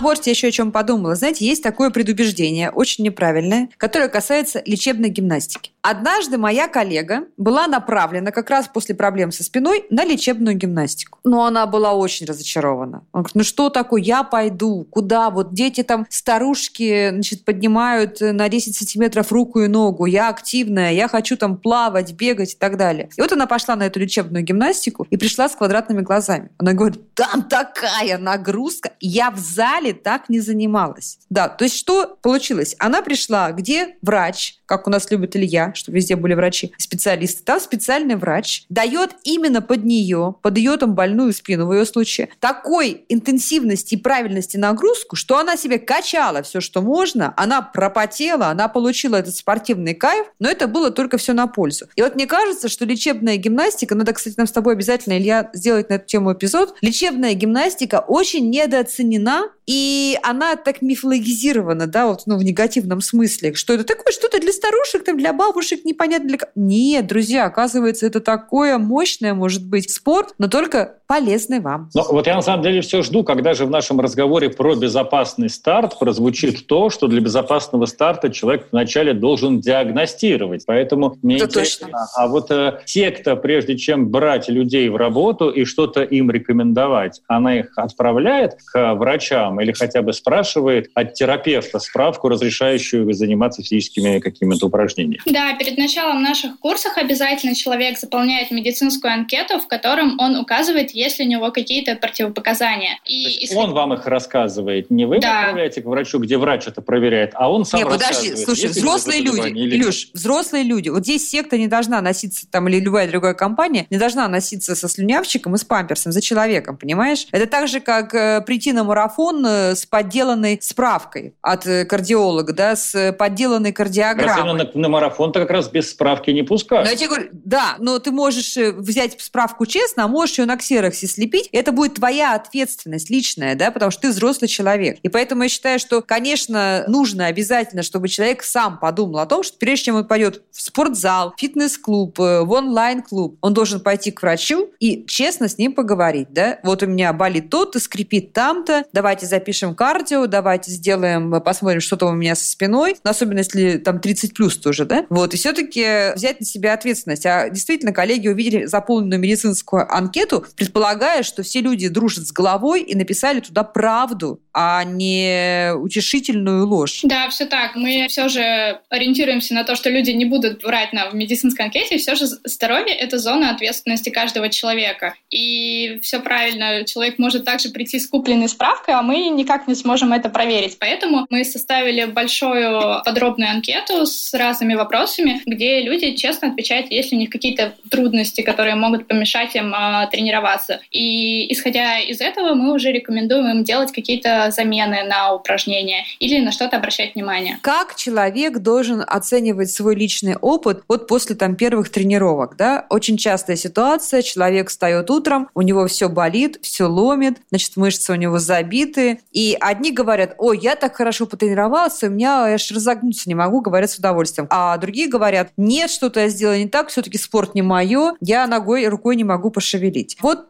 Вот 0.00 0.26
я 0.26 0.32
еще 0.32 0.48
о 0.48 0.50
чем 0.50 0.72
подумала. 0.72 1.14
Знаете, 1.14 1.44
есть 1.44 1.62
такое 1.62 1.90
предубеждение, 1.90 2.70
очень 2.70 3.04
неправильное, 3.04 3.68
которое 3.76 4.08
касается 4.08 4.62
лечебной 4.64 5.10
гимнастики. 5.10 5.72
Однажды 5.82 6.36
моя 6.36 6.68
коллега 6.68 7.24
была 7.38 7.66
направлена 7.66 8.32
как 8.32 8.50
раз 8.50 8.68
после 8.68 8.94
проблем 8.94 9.32
со 9.32 9.42
спиной 9.42 9.86
на 9.88 10.04
лечебную 10.04 10.54
гимнастику. 10.54 11.18
Но 11.24 11.46
она 11.46 11.66
была 11.66 11.94
очень 11.94 12.26
разочарована. 12.26 13.02
Он 13.12 13.22
говорит, 13.22 13.34
ну 13.34 13.44
что 13.44 13.70
такое, 13.70 14.02
я 14.02 14.22
пойду, 14.22 14.86
куда? 14.90 15.30
Вот 15.30 15.54
дети 15.54 15.82
там, 15.82 16.06
старушки, 16.10 17.10
значит, 17.10 17.44
поднимают 17.44 18.20
на 18.20 18.48
10 18.48 18.76
сантиметров 18.76 19.32
руку 19.32 19.60
и 19.60 19.68
ногу, 19.68 20.04
я 20.04 20.28
активная, 20.28 20.92
я 20.92 21.08
хочу 21.08 21.36
там 21.36 21.56
плавать, 21.56 22.12
бегать 22.12 22.52
и 22.54 22.56
так 22.56 22.76
далее. 22.76 23.08
И 23.16 23.20
вот 23.20 23.32
она 23.32 23.46
пошла 23.46 23.74
на 23.74 23.84
эту 23.84 24.00
лечебную 24.00 24.44
гимнастику 24.44 25.06
и 25.08 25.16
пришла 25.16 25.48
с 25.48 25.56
квадратными 25.56 26.02
глазами. 26.02 26.50
Она 26.58 26.74
говорит, 26.74 27.14
там 27.14 27.42
такая 27.42 28.18
нагрузка, 28.18 28.92
я 29.00 29.30
в 29.30 29.38
зале 29.38 29.94
так 29.94 30.28
не 30.28 30.40
занималась. 30.40 31.18
Да, 31.30 31.48
то 31.48 31.64
есть 31.64 31.76
что 31.76 32.18
получилось? 32.20 32.76
Она 32.78 33.00
пришла, 33.00 33.52
где 33.52 33.96
врач, 34.02 34.58
как 34.66 34.86
у 34.86 34.90
нас 34.90 35.10
любит 35.10 35.36
Илья, 35.36 35.69
врача, 35.70 35.80
чтобы 35.80 35.96
везде 35.96 36.16
были 36.16 36.34
врачи, 36.34 36.72
специалисты. 36.78 37.42
Там 37.44 37.60
специальный 37.60 38.16
врач 38.16 38.64
дает 38.68 39.10
именно 39.24 39.62
под 39.62 39.84
нее, 39.84 40.34
под 40.42 40.58
ее 40.58 40.76
там 40.76 40.94
больную 40.94 41.32
спину 41.32 41.66
в 41.66 41.72
ее 41.72 41.84
случае, 41.84 42.28
такой 42.40 43.04
интенсивности 43.08 43.94
и 43.94 43.96
правильности 43.96 44.56
нагрузку, 44.56 45.16
что 45.16 45.38
она 45.38 45.56
себе 45.56 45.78
качала 45.78 46.42
все, 46.42 46.60
что 46.60 46.82
можно, 46.82 47.32
она 47.36 47.62
пропотела, 47.62 48.48
она 48.48 48.68
получила 48.68 49.16
этот 49.16 49.34
спортивный 49.34 49.94
кайф, 49.94 50.26
но 50.38 50.48
это 50.48 50.66
было 50.66 50.90
только 50.90 51.18
все 51.18 51.32
на 51.32 51.46
пользу. 51.46 51.86
И 51.96 52.02
вот 52.02 52.14
мне 52.14 52.26
кажется, 52.26 52.68
что 52.68 52.84
лечебная 52.84 53.36
гимнастика, 53.36 53.94
надо, 53.94 54.12
кстати, 54.12 54.34
нам 54.36 54.46
с 54.46 54.52
тобой 54.52 54.74
обязательно, 54.74 55.18
Илья, 55.18 55.50
сделать 55.52 55.88
на 55.88 55.94
эту 55.94 56.06
тему 56.06 56.32
эпизод, 56.32 56.74
лечебная 56.80 57.34
гимнастика 57.34 58.04
очень 58.06 58.50
недооценена, 58.50 59.50
и 59.66 60.18
она 60.24 60.56
так 60.56 60.82
мифологизирована, 60.82 61.86
да, 61.86 62.08
вот, 62.08 62.22
ну, 62.26 62.36
в 62.36 62.42
негативном 62.42 63.00
смысле, 63.00 63.54
что 63.54 63.72
это 63.72 63.84
такое 63.84 64.12
что-то 64.12 64.40
для 64.40 64.52
старушек, 64.52 65.04
там, 65.04 65.16
для 65.16 65.32
бабушек, 65.32 65.59
непонятно 65.84 66.28
для... 66.28 66.38
Нет, 66.54 67.06
друзья, 67.06 67.46
оказывается, 67.46 68.06
это 68.06 68.20
такое 68.20 68.78
мощное, 68.78 69.34
может 69.34 69.66
быть, 69.66 69.90
спорт, 69.90 70.34
но 70.38 70.48
только 70.48 70.99
полезный 71.10 71.58
вам. 71.58 71.90
Ну, 71.92 72.04
вот 72.08 72.28
я 72.28 72.36
на 72.36 72.40
самом 72.40 72.62
деле 72.62 72.82
все 72.82 73.02
жду, 73.02 73.24
когда 73.24 73.52
же 73.52 73.66
в 73.66 73.70
нашем 73.70 73.98
разговоре 73.98 74.48
про 74.48 74.76
безопасный 74.76 75.50
старт 75.50 75.98
прозвучит 75.98 76.68
то, 76.68 76.88
что 76.88 77.08
для 77.08 77.20
безопасного 77.20 77.86
старта 77.86 78.30
человек 78.30 78.68
вначале 78.70 79.12
должен 79.12 79.58
диагностировать. 79.58 80.62
Поэтому 80.66 81.16
мне 81.20 81.38
это 81.38 81.46
интересно, 81.46 81.88
точно. 81.88 82.06
а 82.14 82.28
вот 82.28 82.52
э, 82.52 82.78
те, 82.84 83.10
кто 83.10 83.34
прежде 83.34 83.76
чем 83.76 84.08
брать 84.08 84.48
людей 84.48 84.88
в 84.88 84.94
работу 84.94 85.50
и 85.50 85.64
что-то 85.64 86.04
им 86.04 86.30
рекомендовать, 86.30 87.22
она 87.26 87.58
их 87.58 87.72
отправляет 87.74 88.58
к 88.72 88.94
врачам 88.94 89.60
или 89.60 89.72
хотя 89.72 90.02
бы 90.02 90.12
спрашивает 90.12 90.92
от 90.94 91.14
терапевта 91.14 91.80
справку, 91.80 92.28
разрешающую 92.28 93.12
заниматься 93.14 93.62
физическими 93.62 94.20
какими-то 94.20 94.66
упражнениями? 94.66 95.20
Да, 95.26 95.54
перед 95.54 95.76
началом 95.76 96.22
наших 96.22 96.60
курсов 96.60 96.92
обязательно 96.94 97.56
человек 97.56 97.98
заполняет 97.98 98.52
медицинскую 98.52 99.12
анкету, 99.12 99.58
в 99.58 99.66
котором 99.66 100.14
он 100.20 100.36
указывает, 100.36 100.92
есть 101.00 101.18
ли 101.18 101.26
у 101.26 101.28
него 101.28 101.50
какие-то 101.50 101.96
противопоказания. 101.96 102.98
И 103.06 103.44
исход... 103.44 103.68
Он 103.68 103.72
вам 103.72 103.94
их 103.94 104.06
рассказывает, 104.06 104.90
не 104.90 105.06
вы 105.06 105.20
да. 105.20 105.40
отправляете 105.40 105.82
к 105.82 105.86
врачу, 105.86 106.18
где 106.18 106.36
врач 106.36 106.66
это 106.66 106.82
проверяет, 106.82 107.32
а 107.34 107.50
он 107.50 107.64
сам 107.64 107.80
Нет, 107.80 107.88
подожди, 107.88 108.36
слушай, 108.36 108.68
взрослые 108.68 109.20
люди, 109.20 109.48
или... 109.48 109.76
Илюш, 109.76 110.08
взрослые 110.12 110.64
люди, 110.64 110.88
вот 110.88 111.04
здесь 111.04 111.28
секта 111.28 111.56
не 111.56 111.68
должна 111.68 112.00
носиться, 112.00 112.46
там, 112.50 112.68
или 112.68 112.80
любая 112.80 113.08
другая 113.08 113.34
компания, 113.34 113.86
не 113.90 113.98
должна 113.98 114.28
носиться 114.28 114.74
со 114.74 114.88
слюнявчиком 114.88 115.54
и 115.54 115.58
с 115.58 115.64
памперсом 115.64 116.12
за 116.12 116.20
человеком, 116.20 116.76
понимаешь? 116.76 117.26
Это 117.32 117.46
так 117.46 117.68
же, 117.68 117.80
как 117.80 118.14
э, 118.14 118.42
прийти 118.42 118.72
на 118.72 118.84
марафон 118.84 119.44
э, 119.46 119.74
с 119.74 119.86
подделанной 119.86 120.58
справкой 120.60 121.34
от 121.40 121.66
э, 121.66 121.84
кардиолога, 121.84 122.52
да, 122.52 122.76
с 122.76 123.12
подделанной 123.12 123.72
кардиограммой. 123.72 124.64
На, 124.64 124.70
на 124.74 124.88
марафон-то 124.88 125.40
как 125.40 125.50
раз 125.50 125.68
без 125.68 125.90
справки 125.90 126.30
не 126.30 126.42
пускают. 126.42 126.84
Но 126.84 126.90
я 126.90 126.96
тебе 126.96 127.08
говорю, 127.08 127.28
да, 127.32 127.76
но 127.78 127.98
ты 127.98 128.10
можешь 128.10 128.56
э, 128.56 128.72
взять 128.72 129.20
справку 129.20 129.66
честно, 129.66 130.04
а 130.04 130.08
можешь 130.08 130.38
ее 130.38 130.44
на 130.44 130.56
ксероксе 130.56 130.89
ксероксе 130.90 131.06
слепить, 131.06 131.48
это 131.52 131.72
будет 131.72 131.94
твоя 131.94 132.34
ответственность 132.34 133.10
личная, 133.10 133.54
да, 133.54 133.70
потому 133.70 133.90
что 133.90 134.02
ты 134.02 134.08
взрослый 134.10 134.48
человек. 134.48 134.98
И 135.02 135.08
поэтому 135.08 135.44
я 135.44 135.48
считаю, 135.48 135.78
что, 135.78 136.02
конечно, 136.02 136.84
нужно 136.86 137.26
обязательно, 137.26 137.82
чтобы 137.82 138.08
человек 138.08 138.42
сам 138.42 138.78
подумал 138.78 139.20
о 139.20 139.26
том, 139.26 139.42
что 139.42 139.56
прежде 139.58 139.86
чем 139.86 139.96
он 139.96 140.06
пойдет 140.06 140.42
в 140.50 140.60
спортзал, 140.60 141.34
фитнес-клуб, 141.36 142.18
э, 142.20 142.42
в 142.42 142.50
онлайн-клуб, 142.52 143.38
он 143.40 143.54
должен 143.54 143.80
пойти 143.80 144.10
к 144.10 144.22
врачу 144.22 144.70
и 144.80 145.04
честно 145.06 145.48
с 145.48 145.58
ним 145.58 145.72
поговорить, 145.72 146.28
да. 146.30 146.58
Вот 146.62 146.82
у 146.82 146.86
меня 146.86 147.12
болит 147.12 147.50
то-то, 147.50 147.80
скрипит 147.80 148.32
там-то, 148.32 148.84
давайте 148.92 149.26
запишем 149.26 149.74
кардио, 149.74 150.26
давайте 150.26 150.70
сделаем, 150.70 151.34
э, 151.34 151.40
посмотрим, 151.40 151.80
что 151.80 151.96
там 151.96 152.10
у 152.10 152.14
меня 152.14 152.34
со 152.34 152.48
спиной, 152.48 152.96
но 153.04 153.10
особенно 153.10 153.38
если 153.38 153.78
там 153.78 154.00
30 154.00 154.34
плюс 154.34 154.56
тоже, 154.56 154.84
да. 154.84 155.06
Вот, 155.08 155.34
и 155.34 155.36
все-таки 155.36 156.14
взять 156.14 156.40
на 156.40 156.46
себя 156.46 156.74
ответственность. 156.74 157.26
А 157.26 157.48
действительно, 157.48 157.92
коллеги 157.92 158.28
увидели 158.28 158.64
заполненную 158.66 159.20
медицинскую 159.20 159.90
анкету, 159.92 160.44
предположили, 160.56 160.79
предполагая, 160.80 161.22
что 161.22 161.42
все 161.42 161.60
люди 161.60 161.88
дружат 161.88 162.26
с 162.26 162.32
головой 162.32 162.80
и 162.80 162.94
написали 162.94 163.40
туда 163.40 163.64
правду, 163.64 164.40
а 164.54 164.82
не 164.82 165.72
утешительную 165.74 166.66
ложь. 166.66 167.00
Да, 167.02 167.28
все 167.28 167.44
так. 167.44 167.76
Мы 167.76 168.06
все 168.08 168.28
же 168.28 168.80
ориентируемся 168.88 169.52
на 169.54 169.64
то, 169.64 169.76
что 169.76 169.90
люди 169.90 170.10
не 170.10 170.24
будут 170.24 170.64
врать 170.64 170.94
нам 170.94 171.10
в 171.10 171.14
медицинской 171.14 171.66
анкете. 171.66 171.98
Все 171.98 172.14
же 172.14 172.26
здоровье— 172.26 172.94
это 172.98 173.18
зона 173.18 173.50
ответственности 173.50 174.08
каждого 174.08 174.48
человека. 174.48 175.14
И 175.30 176.00
все 176.02 176.18
правильно. 176.18 176.84
Человек 176.84 177.18
может 177.18 177.44
также 177.44 177.68
прийти 177.68 178.00
с 178.00 178.08
купленной 178.08 178.48
справкой, 178.48 178.94
а 178.94 179.02
мы 179.02 179.28
никак 179.28 179.68
не 179.68 179.74
сможем 179.74 180.14
это 180.14 180.30
проверить. 180.30 180.78
Поэтому 180.80 181.26
мы 181.28 181.44
составили 181.44 182.06
большую 182.06 183.02
подробную 183.04 183.50
анкету 183.50 184.06
с 184.06 184.32
разными 184.32 184.74
вопросами, 184.74 185.42
где 185.44 185.82
люди 185.82 186.16
честно 186.16 186.48
отвечают, 186.48 186.90
есть 186.90 187.12
ли 187.12 187.18
у 187.18 187.20
них 187.20 187.30
какие-то 187.30 187.74
трудности, 187.90 188.40
которые 188.40 188.76
могут 188.76 189.06
помешать 189.06 189.54
им 189.54 189.74
э, 189.74 190.08
тренироваться 190.10 190.59
заниматься. 190.60 190.80
И 190.90 191.52
исходя 191.52 191.98
из 191.98 192.20
этого 192.20 192.54
мы 192.54 192.74
уже 192.74 192.92
рекомендуем 192.92 193.48
им 193.48 193.64
делать 193.64 193.92
какие-то 193.92 194.50
замены 194.50 195.04
на 195.04 195.34
упражнения 195.34 196.04
или 196.18 196.40
на 196.40 196.52
что-то 196.52 196.76
обращать 196.76 197.14
внимание. 197.14 197.58
Как 197.62 197.94
человек 197.96 198.58
должен 198.58 199.02
оценивать 199.06 199.70
свой 199.70 199.94
личный 199.94 200.36
опыт 200.36 200.82
вот 200.88 201.06
после 201.06 201.36
там 201.36 201.56
первых 201.56 201.90
тренировок, 201.90 202.56
да? 202.56 202.86
Очень 202.90 203.16
частая 203.16 203.56
ситуация, 203.56 204.22
человек 204.22 204.68
встает 204.68 205.10
утром, 205.10 205.48
у 205.54 205.62
него 205.62 205.86
все 205.86 206.08
болит, 206.08 206.58
все 206.62 206.84
ломит, 206.84 207.38
значит, 207.50 207.76
мышцы 207.76 208.12
у 208.12 208.16
него 208.16 208.38
забиты, 208.38 209.20
и 209.32 209.56
одни 209.60 209.92
говорят, 209.92 210.34
ой, 210.38 210.58
я 210.58 210.76
так 210.76 210.96
хорошо 210.96 211.26
потренировался, 211.26 212.06
у 212.06 212.10
меня 212.10 212.44
аж 212.44 212.70
разогнуться 212.70 213.28
не 213.28 213.34
могу, 213.34 213.60
говорят 213.60 213.90
с 213.90 213.96
удовольствием. 213.96 214.46
А 214.50 214.76
другие 214.78 215.08
говорят, 215.08 215.50
нет, 215.56 215.90
что-то 215.90 216.20
я 216.20 216.28
сделала 216.28 216.56
не 216.56 216.68
так, 216.68 216.88
все-таки 216.88 217.18
спорт 217.18 217.54
не 217.54 217.62
мое, 217.62 218.14
я 218.20 218.46
ногой 218.46 218.82
и 218.82 218.88
рукой 218.88 219.16
не 219.16 219.24
могу 219.24 219.50
пошевелить. 219.50 220.16
Вот 220.20 220.49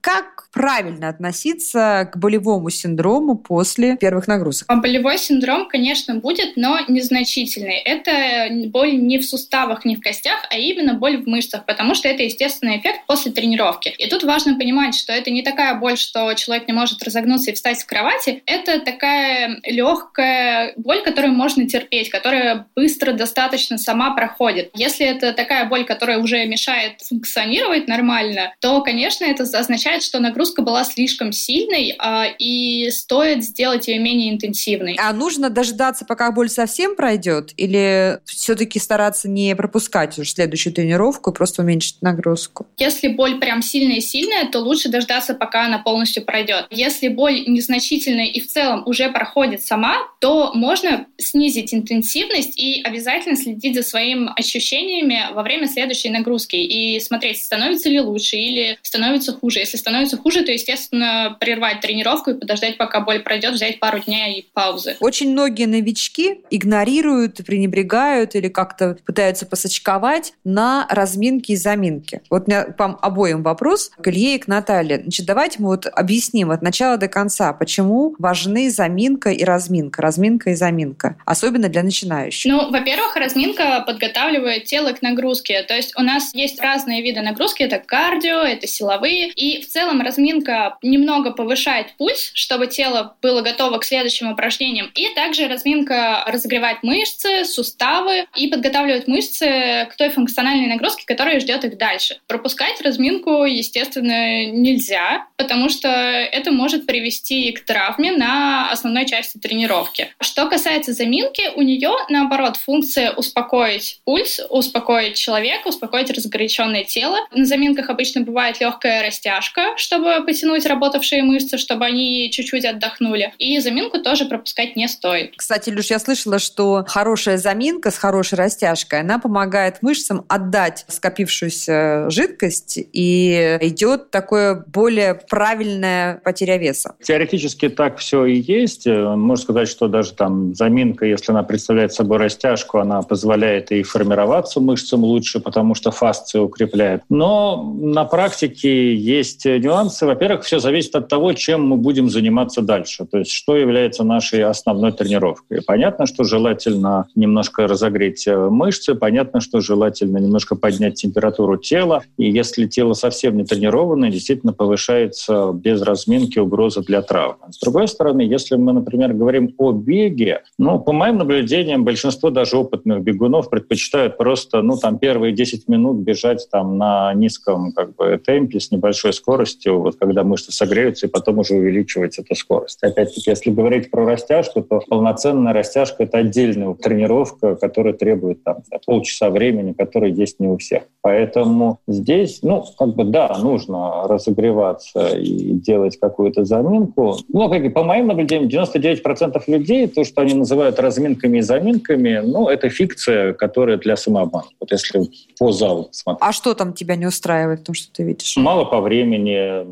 как 0.00 0.48
правильно 0.52 1.08
относиться 1.08 2.08
к 2.12 2.16
болевому 2.16 2.70
синдрому 2.70 3.36
после 3.36 3.96
первых 3.96 4.26
нагрузок? 4.28 4.64
А 4.68 4.76
болевой 4.76 5.18
синдром, 5.18 5.68
конечно, 5.68 6.16
будет, 6.16 6.56
но 6.56 6.80
незначительный. 6.88 7.76
Это 7.76 8.48
боль 8.68 8.96
не 8.96 9.18
в 9.18 9.24
суставах, 9.24 9.84
не 9.84 9.96
в 9.96 10.00
костях, 10.00 10.46
а 10.50 10.56
именно 10.56 10.94
боль 10.94 11.22
в 11.22 11.26
мышцах, 11.26 11.66
потому 11.66 11.94
что 11.94 12.08
это 12.08 12.22
естественный 12.22 12.78
эффект 12.78 13.00
после 13.06 13.32
тренировки. 13.32 13.94
И 13.96 14.08
тут 14.08 14.24
важно 14.24 14.56
понимать, 14.56 14.94
что 14.94 15.12
это 15.12 15.30
не 15.30 15.42
такая 15.42 15.74
боль, 15.74 15.96
что 15.96 16.32
человек 16.34 16.66
не 16.66 16.74
может 16.74 17.02
разогнуться 17.02 17.50
и 17.50 17.54
встать 17.54 17.80
с 17.80 17.84
кровати. 17.84 18.42
Это 18.46 18.80
такая 18.80 19.60
легкая 19.64 20.72
боль, 20.76 21.02
которую 21.02 21.34
можно 21.34 21.66
терпеть, 21.68 22.10
которая 22.10 22.66
быстро 22.74 23.12
достаточно 23.12 23.78
сама 23.78 24.14
проходит. 24.14 24.70
Если 24.74 25.06
это 25.06 25.32
такая 25.32 25.66
боль, 25.66 25.84
которая 25.84 26.18
уже 26.18 26.46
мешает 26.46 27.00
функционировать 27.02 27.88
нормально, 27.88 28.54
то, 28.60 28.80
конечно, 28.82 29.24
это 29.24 29.42
означает, 29.42 29.89
означает, 29.90 30.02
что 30.02 30.20
нагрузка 30.20 30.62
была 30.62 30.84
слишком 30.84 31.32
сильной, 31.32 31.94
а, 31.98 32.26
и 32.38 32.90
стоит 32.90 33.44
сделать 33.44 33.88
ее 33.88 33.98
менее 33.98 34.32
интенсивной. 34.32 34.96
А 35.00 35.12
нужно 35.12 35.50
дождаться, 35.50 36.04
пока 36.04 36.30
боль 36.30 36.48
совсем 36.48 36.96
пройдет, 36.96 37.52
или 37.56 38.18
все-таки 38.24 38.78
стараться 38.78 39.28
не 39.28 39.54
пропускать 39.56 40.18
уже 40.18 40.30
следующую 40.30 40.72
тренировку 40.72 41.30
и 41.30 41.34
просто 41.34 41.62
уменьшить 41.62 42.02
нагрузку? 42.02 42.66
Если 42.78 43.08
боль 43.08 43.38
прям 43.38 43.62
сильная-сильная, 43.62 44.48
то 44.50 44.60
лучше 44.60 44.88
дождаться, 44.88 45.34
пока 45.34 45.66
она 45.66 45.78
полностью 45.78 46.24
пройдет. 46.24 46.66
Если 46.70 47.08
боль 47.08 47.44
незначительная 47.46 48.26
и 48.26 48.40
в 48.40 48.46
целом 48.46 48.82
уже 48.86 49.10
проходит 49.10 49.64
сама, 49.64 49.96
то 50.20 50.52
можно 50.54 51.06
снизить 51.18 51.74
интенсивность 51.74 52.58
и 52.58 52.82
обязательно 52.82 53.36
следить 53.36 53.74
за 53.74 53.82
своими 53.82 54.30
ощущениями 54.38 55.32
во 55.32 55.42
время 55.42 55.66
следующей 55.66 56.10
нагрузки 56.10 56.56
и 56.56 57.00
смотреть, 57.00 57.42
становится 57.42 57.88
ли 57.88 58.00
лучше 58.00 58.36
или 58.36 58.78
становится 58.82 59.32
хуже. 59.32 59.60
Если 59.60 59.79
становится 59.80 60.16
хуже, 60.16 60.42
то, 60.42 60.52
естественно, 60.52 61.36
прервать 61.38 61.80
тренировку 61.80 62.30
и 62.30 62.38
подождать, 62.38 62.78
пока 62.78 63.00
боль 63.00 63.20
пройдет, 63.20 63.54
взять 63.54 63.80
пару 63.80 63.98
дней 63.98 64.40
и 64.40 64.46
паузы. 64.52 64.96
Очень 65.00 65.32
многие 65.32 65.66
новички 65.66 66.40
игнорируют, 66.50 67.44
пренебрегают 67.44 68.34
или 68.34 68.48
как-то 68.48 68.96
пытаются 69.04 69.46
посочковать 69.46 70.32
на 70.44 70.86
разминки 70.88 71.52
и 71.52 71.56
заминки. 71.56 72.22
Вот 72.30 72.44
у 72.46 72.50
меня 72.50 72.64
по 72.64 72.98
обоим 73.02 73.42
вопрос 73.42 73.90
к 74.00 74.08
Илье 74.08 74.36
и 74.36 74.38
к 74.38 74.46
Наталье. 74.46 75.00
Значит, 75.00 75.26
давайте 75.26 75.58
мы 75.60 75.68
вот 75.68 75.86
объясним 75.86 76.50
от 76.50 76.62
начала 76.62 76.96
до 76.96 77.08
конца, 77.08 77.52
почему 77.52 78.14
важны 78.18 78.70
заминка 78.70 79.30
и 79.30 79.44
разминка, 79.44 80.02
разминка 80.02 80.50
и 80.50 80.54
заминка, 80.54 81.16
особенно 81.24 81.68
для 81.68 81.82
начинающих. 81.82 82.50
Ну, 82.50 82.70
во-первых, 82.70 83.16
разминка 83.16 83.82
подготавливает 83.86 84.64
тело 84.64 84.92
к 84.92 85.02
нагрузке. 85.02 85.62
То 85.62 85.74
есть 85.74 85.92
у 85.98 86.02
нас 86.02 86.32
есть 86.34 86.60
разные 86.60 87.02
виды 87.02 87.20
нагрузки. 87.20 87.62
Это 87.62 87.78
кардио, 87.78 88.40
это 88.40 88.66
силовые. 88.66 89.30
И 89.30 89.50
И 89.50 89.62
в 89.62 89.69
целом 89.70 90.00
разминка 90.00 90.78
немного 90.82 91.32
повышает 91.32 91.94
пульс, 91.96 92.30
чтобы 92.34 92.66
тело 92.66 93.16
было 93.22 93.42
готово 93.42 93.78
к 93.78 93.84
следующим 93.84 94.30
упражнениям. 94.30 94.90
И 94.94 95.08
также 95.14 95.48
разминка 95.48 96.24
разогревает 96.26 96.82
мышцы, 96.82 97.44
суставы 97.44 98.26
и 98.36 98.48
подготавливает 98.48 99.08
мышцы 99.08 99.88
к 99.90 99.96
той 99.96 100.10
функциональной 100.10 100.66
нагрузке, 100.66 101.04
которая 101.06 101.40
ждет 101.40 101.64
их 101.64 101.78
дальше. 101.78 102.18
Пропускать 102.26 102.80
разминку, 102.80 103.44
естественно, 103.44 104.46
нельзя, 104.46 105.26
потому 105.36 105.68
что 105.68 105.88
это 105.88 106.50
может 106.50 106.86
привести 106.86 107.52
к 107.52 107.64
травме 107.64 108.12
на 108.12 108.70
основной 108.70 109.06
части 109.06 109.38
тренировки. 109.38 110.12
Что 110.20 110.46
касается 110.46 110.92
заминки, 110.92 111.42
у 111.54 111.62
нее, 111.62 111.92
наоборот, 112.08 112.56
функция 112.56 113.12
успокоить 113.12 114.00
пульс, 114.04 114.40
успокоить 114.50 115.16
человека, 115.16 115.68
успокоить 115.68 116.10
разгоряченное 116.10 116.84
тело. 116.84 117.18
На 117.32 117.44
заминках 117.44 117.88
обычно 117.88 118.22
бывает 118.22 118.60
легкая 118.60 119.02
растяжка, 119.02 119.59
чтобы 119.76 120.24
потянуть 120.24 120.66
работавшие 120.66 121.22
мышцы, 121.22 121.58
чтобы 121.58 121.84
они 121.84 122.30
чуть-чуть 122.32 122.64
отдохнули. 122.64 123.32
И 123.38 123.58
заминку 123.60 123.98
тоже 123.98 124.24
пропускать 124.24 124.76
не 124.76 124.88
стоит. 124.88 125.34
Кстати, 125.36 125.70
Люш, 125.70 125.86
я 125.86 125.98
слышала, 125.98 126.38
что 126.38 126.84
хорошая 126.86 127.38
заминка 127.38 127.90
с 127.90 127.98
хорошей 127.98 128.36
растяжкой, 128.38 129.00
она 129.00 129.18
помогает 129.18 129.82
мышцам 129.82 130.24
отдать 130.28 130.84
скопившуюся 130.88 132.08
жидкость, 132.10 132.78
и 132.92 133.58
идет 133.60 134.10
такое 134.10 134.64
более 134.66 135.14
правильная 135.14 136.20
потеря 136.24 136.56
веса. 136.56 136.94
Теоретически 137.02 137.68
так 137.68 137.98
все 137.98 138.24
и 138.24 138.36
есть. 138.36 138.86
Можно 138.86 139.42
сказать, 139.42 139.68
что 139.68 139.88
даже 139.88 140.12
там 140.12 140.54
заминка, 140.54 141.06
если 141.06 141.32
она 141.32 141.42
представляет 141.42 141.92
собой 141.92 142.18
растяжку, 142.18 142.78
она 142.78 143.02
позволяет 143.02 143.72
и 143.72 143.82
формироваться 143.82 144.60
мышцам 144.60 145.04
лучше, 145.04 145.40
потому 145.40 145.74
что 145.74 145.90
фасция 145.90 146.42
укрепляет. 146.42 147.02
Но 147.08 147.74
на 147.80 148.04
практике 148.04 148.94
есть 148.94 149.46
нюансы. 149.58 150.06
Во-первых, 150.06 150.44
все 150.44 150.58
зависит 150.58 150.94
от 150.94 151.08
того, 151.08 151.32
чем 151.32 151.66
мы 151.66 151.76
будем 151.76 152.08
заниматься 152.08 152.62
дальше. 152.62 153.06
То 153.10 153.18
есть 153.18 153.32
что 153.32 153.56
является 153.56 154.04
нашей 154.04 154.44
основной 154.44 154.92
тренировкой. 154.92 155.62
Понятно, 155.66 156.06
что 156.06 156.24
желательно 156.24 157.06
немножко 157.14 157.66
разогреть 157.66 158.26
э, 158.26 158.36
мышцы, 158.36 158.94
понятно, 158.94 159.40
что 159.40 159.60
желательно 159.60 160.18
немножко 160.18 160.56
поднять 160.56 160.94
температуру 160.94 161.56
тела. 161.56 162.02
И 162.16 162.30
если 162.30 162.66
тело 162.66 162.94
совсем 162.94 163.36
не 163.36 163.44
тренированное, 163.44 164.10
действительно 164.10 164.52
повышается 164.52 165.52
без 165.52 165.82
разминки 165.82 166.38
угроза 166.38 166.82
для 166.82 167.02
травмы. 167.02 167.50
С 167.50 167.58
другой 167.58 167.88
стороны, 167.88 168.22
если 168.22 168.56
мы, 168.56 168.72
например, 168.72 169.12
говорим 169.14 169.54
о 169.58 169.72
беге, 169.72 170.42
ну, 170.58 170.78
по 170.78 170.92
моим 170.92 171.18
наблюдениям, 171.18 171.84
большинство 171.84 172.30
даже 172.30 172.56
опытных 172.56 173.02
бегунов 173.02 173.50
предпочитают 173.50 174.16
просто, 174.16 174.62
ну, 174.62 174.76
там, 174.76 174.98
первые 174.98 175.32
10 175.32 175.68
минут 175.68 175.98
бежать 175.98 176.48
там 176.50 176.78
на 176.78 177.12
низком 177.14 177.72
как 177.72 177.94
бы, 177.94 178.20
темпе 178.24 178.60
с 178.60 178.70
небольшой 178.70 179.12
скоростью, 179.12 179.39
вот 179.66 179.96
когда 179.96 180.24
мышцы 180.24 180.52
согреются, 180.52 181.06
и 181.06 181.10
потом 181.10 181.38
уже 181.38 181.54
увеличивать 181.54 182.18
эту 182.18 182.34
скорость. 182.34 182.82
Опять-таки, 182.82 183.30
если 183.30 183.50
говорить 183.50 183.90
про 183.90 184.04
растяжку, 184.04 184.62
то 184.62 184.80
полноценная 184.88 185.52
растяжка— 185.52 186.02
это 186.04 186.18
отдельная 186.18 186.74
тренировка, 186.74 187.56
которая 187.56 187.94
требует 187.94 188.42
там, 188.44 188.62
полчаса 188.86 189.30
времени, 189.30 189.72
которая 189.72 190.10
есть 190.10 190.40
не 190.40 190.48
у 190.48 190.56
всех. 190.58 190.82
Поэтому 191.02 191.78
здесь, 191.86 192.40
ну, 192.42 192.64
как 192.78 192.94
бы, 192.94 193.04
да, 193.04 193.36
нужно 193.38 194.06
разогреваться 194.06 195.16
и 195.16 195.52
делать 195.52 195.98
какую-то 195.98 196.44
заминку. 196.44 197.16
Ну, 197.28 197.48
как, 197.50 197.72
по 197.72 197.84
моим 197.84 198.08
наблюдениям, 198.08 198.48
99% 198.48 199.42
людей, 199.46 199.86
то, 199.88 200.04
что 200.04 200.22
они 200.22 200.34
называют 200.34 200.78
разминками 200.78 201.38
и 201.38 201.40
заминками, 201.40 202.20
ну, 202.24 202.48
это 202.48 202.68
фикция, 202.68 203.32
которая 203.32 203.76
для 203.78 203.96
самообмана. 203.96 204.46
Вот 204.60 204.72
если 204.72 205.08
по 205.38 205.52
залу 205.52 205.88
смотреть. 205.92 206.28
А 206.28 206.32
что 206.32 206.54
там 206.54 206.72
тебя 206.72 206.96
не 206.96 207.06
устраивает 207.06 207.60
в 207.60 207.64
том, 207.64 207.74
что 207.74 207.92
ты 207.92 208.02
видишь? 208.02 208.36
Мало 208.36 208.64
по 208.64 208.80
времени. 208.80 209.19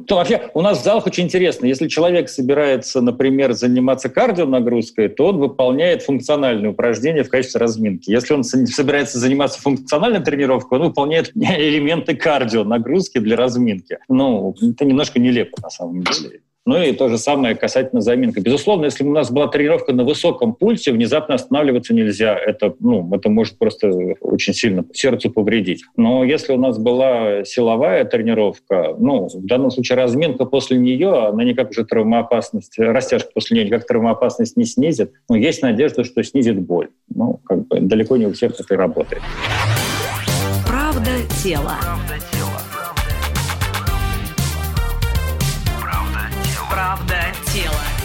То, 0.07 0.17
вообще, 0.17 0.50
у 0.55 0.62
нас 0.62 0.81
в 0.81 0.85
залах 0.85 1.07
очень 1.07 1.25
интересно. 1.25 1.67
Если 1.67 1.88
человек 1.88 2.28
собирается, 2.28 3.00
например, 3.00 3.52
заниматься 3.52 4.09
кардионагрузкой, 4.09 5.09
то 5.09 5.28
он 5.28 5.38
выполняет 5.38 6.02
функциональные 6.02 6.71
упражнения 6.71 7.23
в 7.23 7.31
качестве 7.31 7.61
разминки. 7.61 8.11
Если 8.11 8.35
он 8.35 8.45
собирается 8.45 9.19
заниматься 9.19 9.61
функциональной 9.61 10.21
тренировкой, 10.21 10.78
он 10.78 10.87
выполняет 10.87 11.33
элементы 11.35 12.14
кардионагрузки 12.14 13.19
для 13.19 13.37
разминки. 13.37 13.99
Ну, 14.09 14.55
это 14.61 14.85
немножко 14.85 15.19
нелепо 15.19 15.61
на 15.62 15.71
самом 15.71 16.02
деле. 16.02 16.40
Ну 16.66 16.82
и 16.82 16.92
то 16.92 17.08
же 17.08 17.16
самое 17.16 17.54
касательно 17.54 18.02
заминки. 18.02 18.40
Безусловно, 18.40 18.84
если 18.84 19.02
у 19.02 19.10
нас 19.10 19.30
была 19.30 19.48
тренировка 19.48 19.94
на 19.94 20.04
высоком 20.04 20.54
пульсе, 20.54 20.92
внезапно 20.92 21.34
останавливаться 21.34 21.94
нельзя. 21.94 22.36
Это, 22.36 22.74
ну, 22.80 23.08
это 23.14 23.30
может 23.30 23.56
просто 23.58 23.88
очень 24.20 24.52
сильно 24.52 24.84
сердцу 24.92 25.30
повредить. 25.30 25.82
Но 25.96 26.24
если 26.24 26.52
у 26.52 26.58
нас 26.58 26.78
была 26.78 27.44
силовая 27.44 28.04
тренировка, 28.04 28.94
ну, 28.98 29.28
в 29.28 29.46
данном 29.46 29.70
случае 29.70 29.96
разминка 29.96 30.44
после 30.44 30.78
нее, 30.78 31.28
она 31.28 31.42
никак 31.42 31.70
уже 31.70 31.86
травмоопасность, 31.86 32.78
растяжка 32.78 33.30
после 33.32 33.56
нее 33.56 33.66
никак 33.66 33.86
травмоопасность 33.86 34.56
не 34.58 34.64
снизит. 34.64 35.12
Но 35.30 35.36
есть 35.36 35.62
надежда, 35.62 36.04
что 36.04 36.22
снизит 36.22 36.60
боль. 36.60 36.88
Ну, 37.14 37.40
как 37.44 37.66
бы 37.66 37.80
далеко 37.80 38.18
не 38.18 38.26
у 38.26 38.32
всех 38.32 38.60
это 38.60 38.76
работает. 38.76 39.22
Правда 40.66 41.10
тела. 41.42 41.78
Правда 41.80 42.27
Правда 47.58 47.72
тело. 47.72 47.98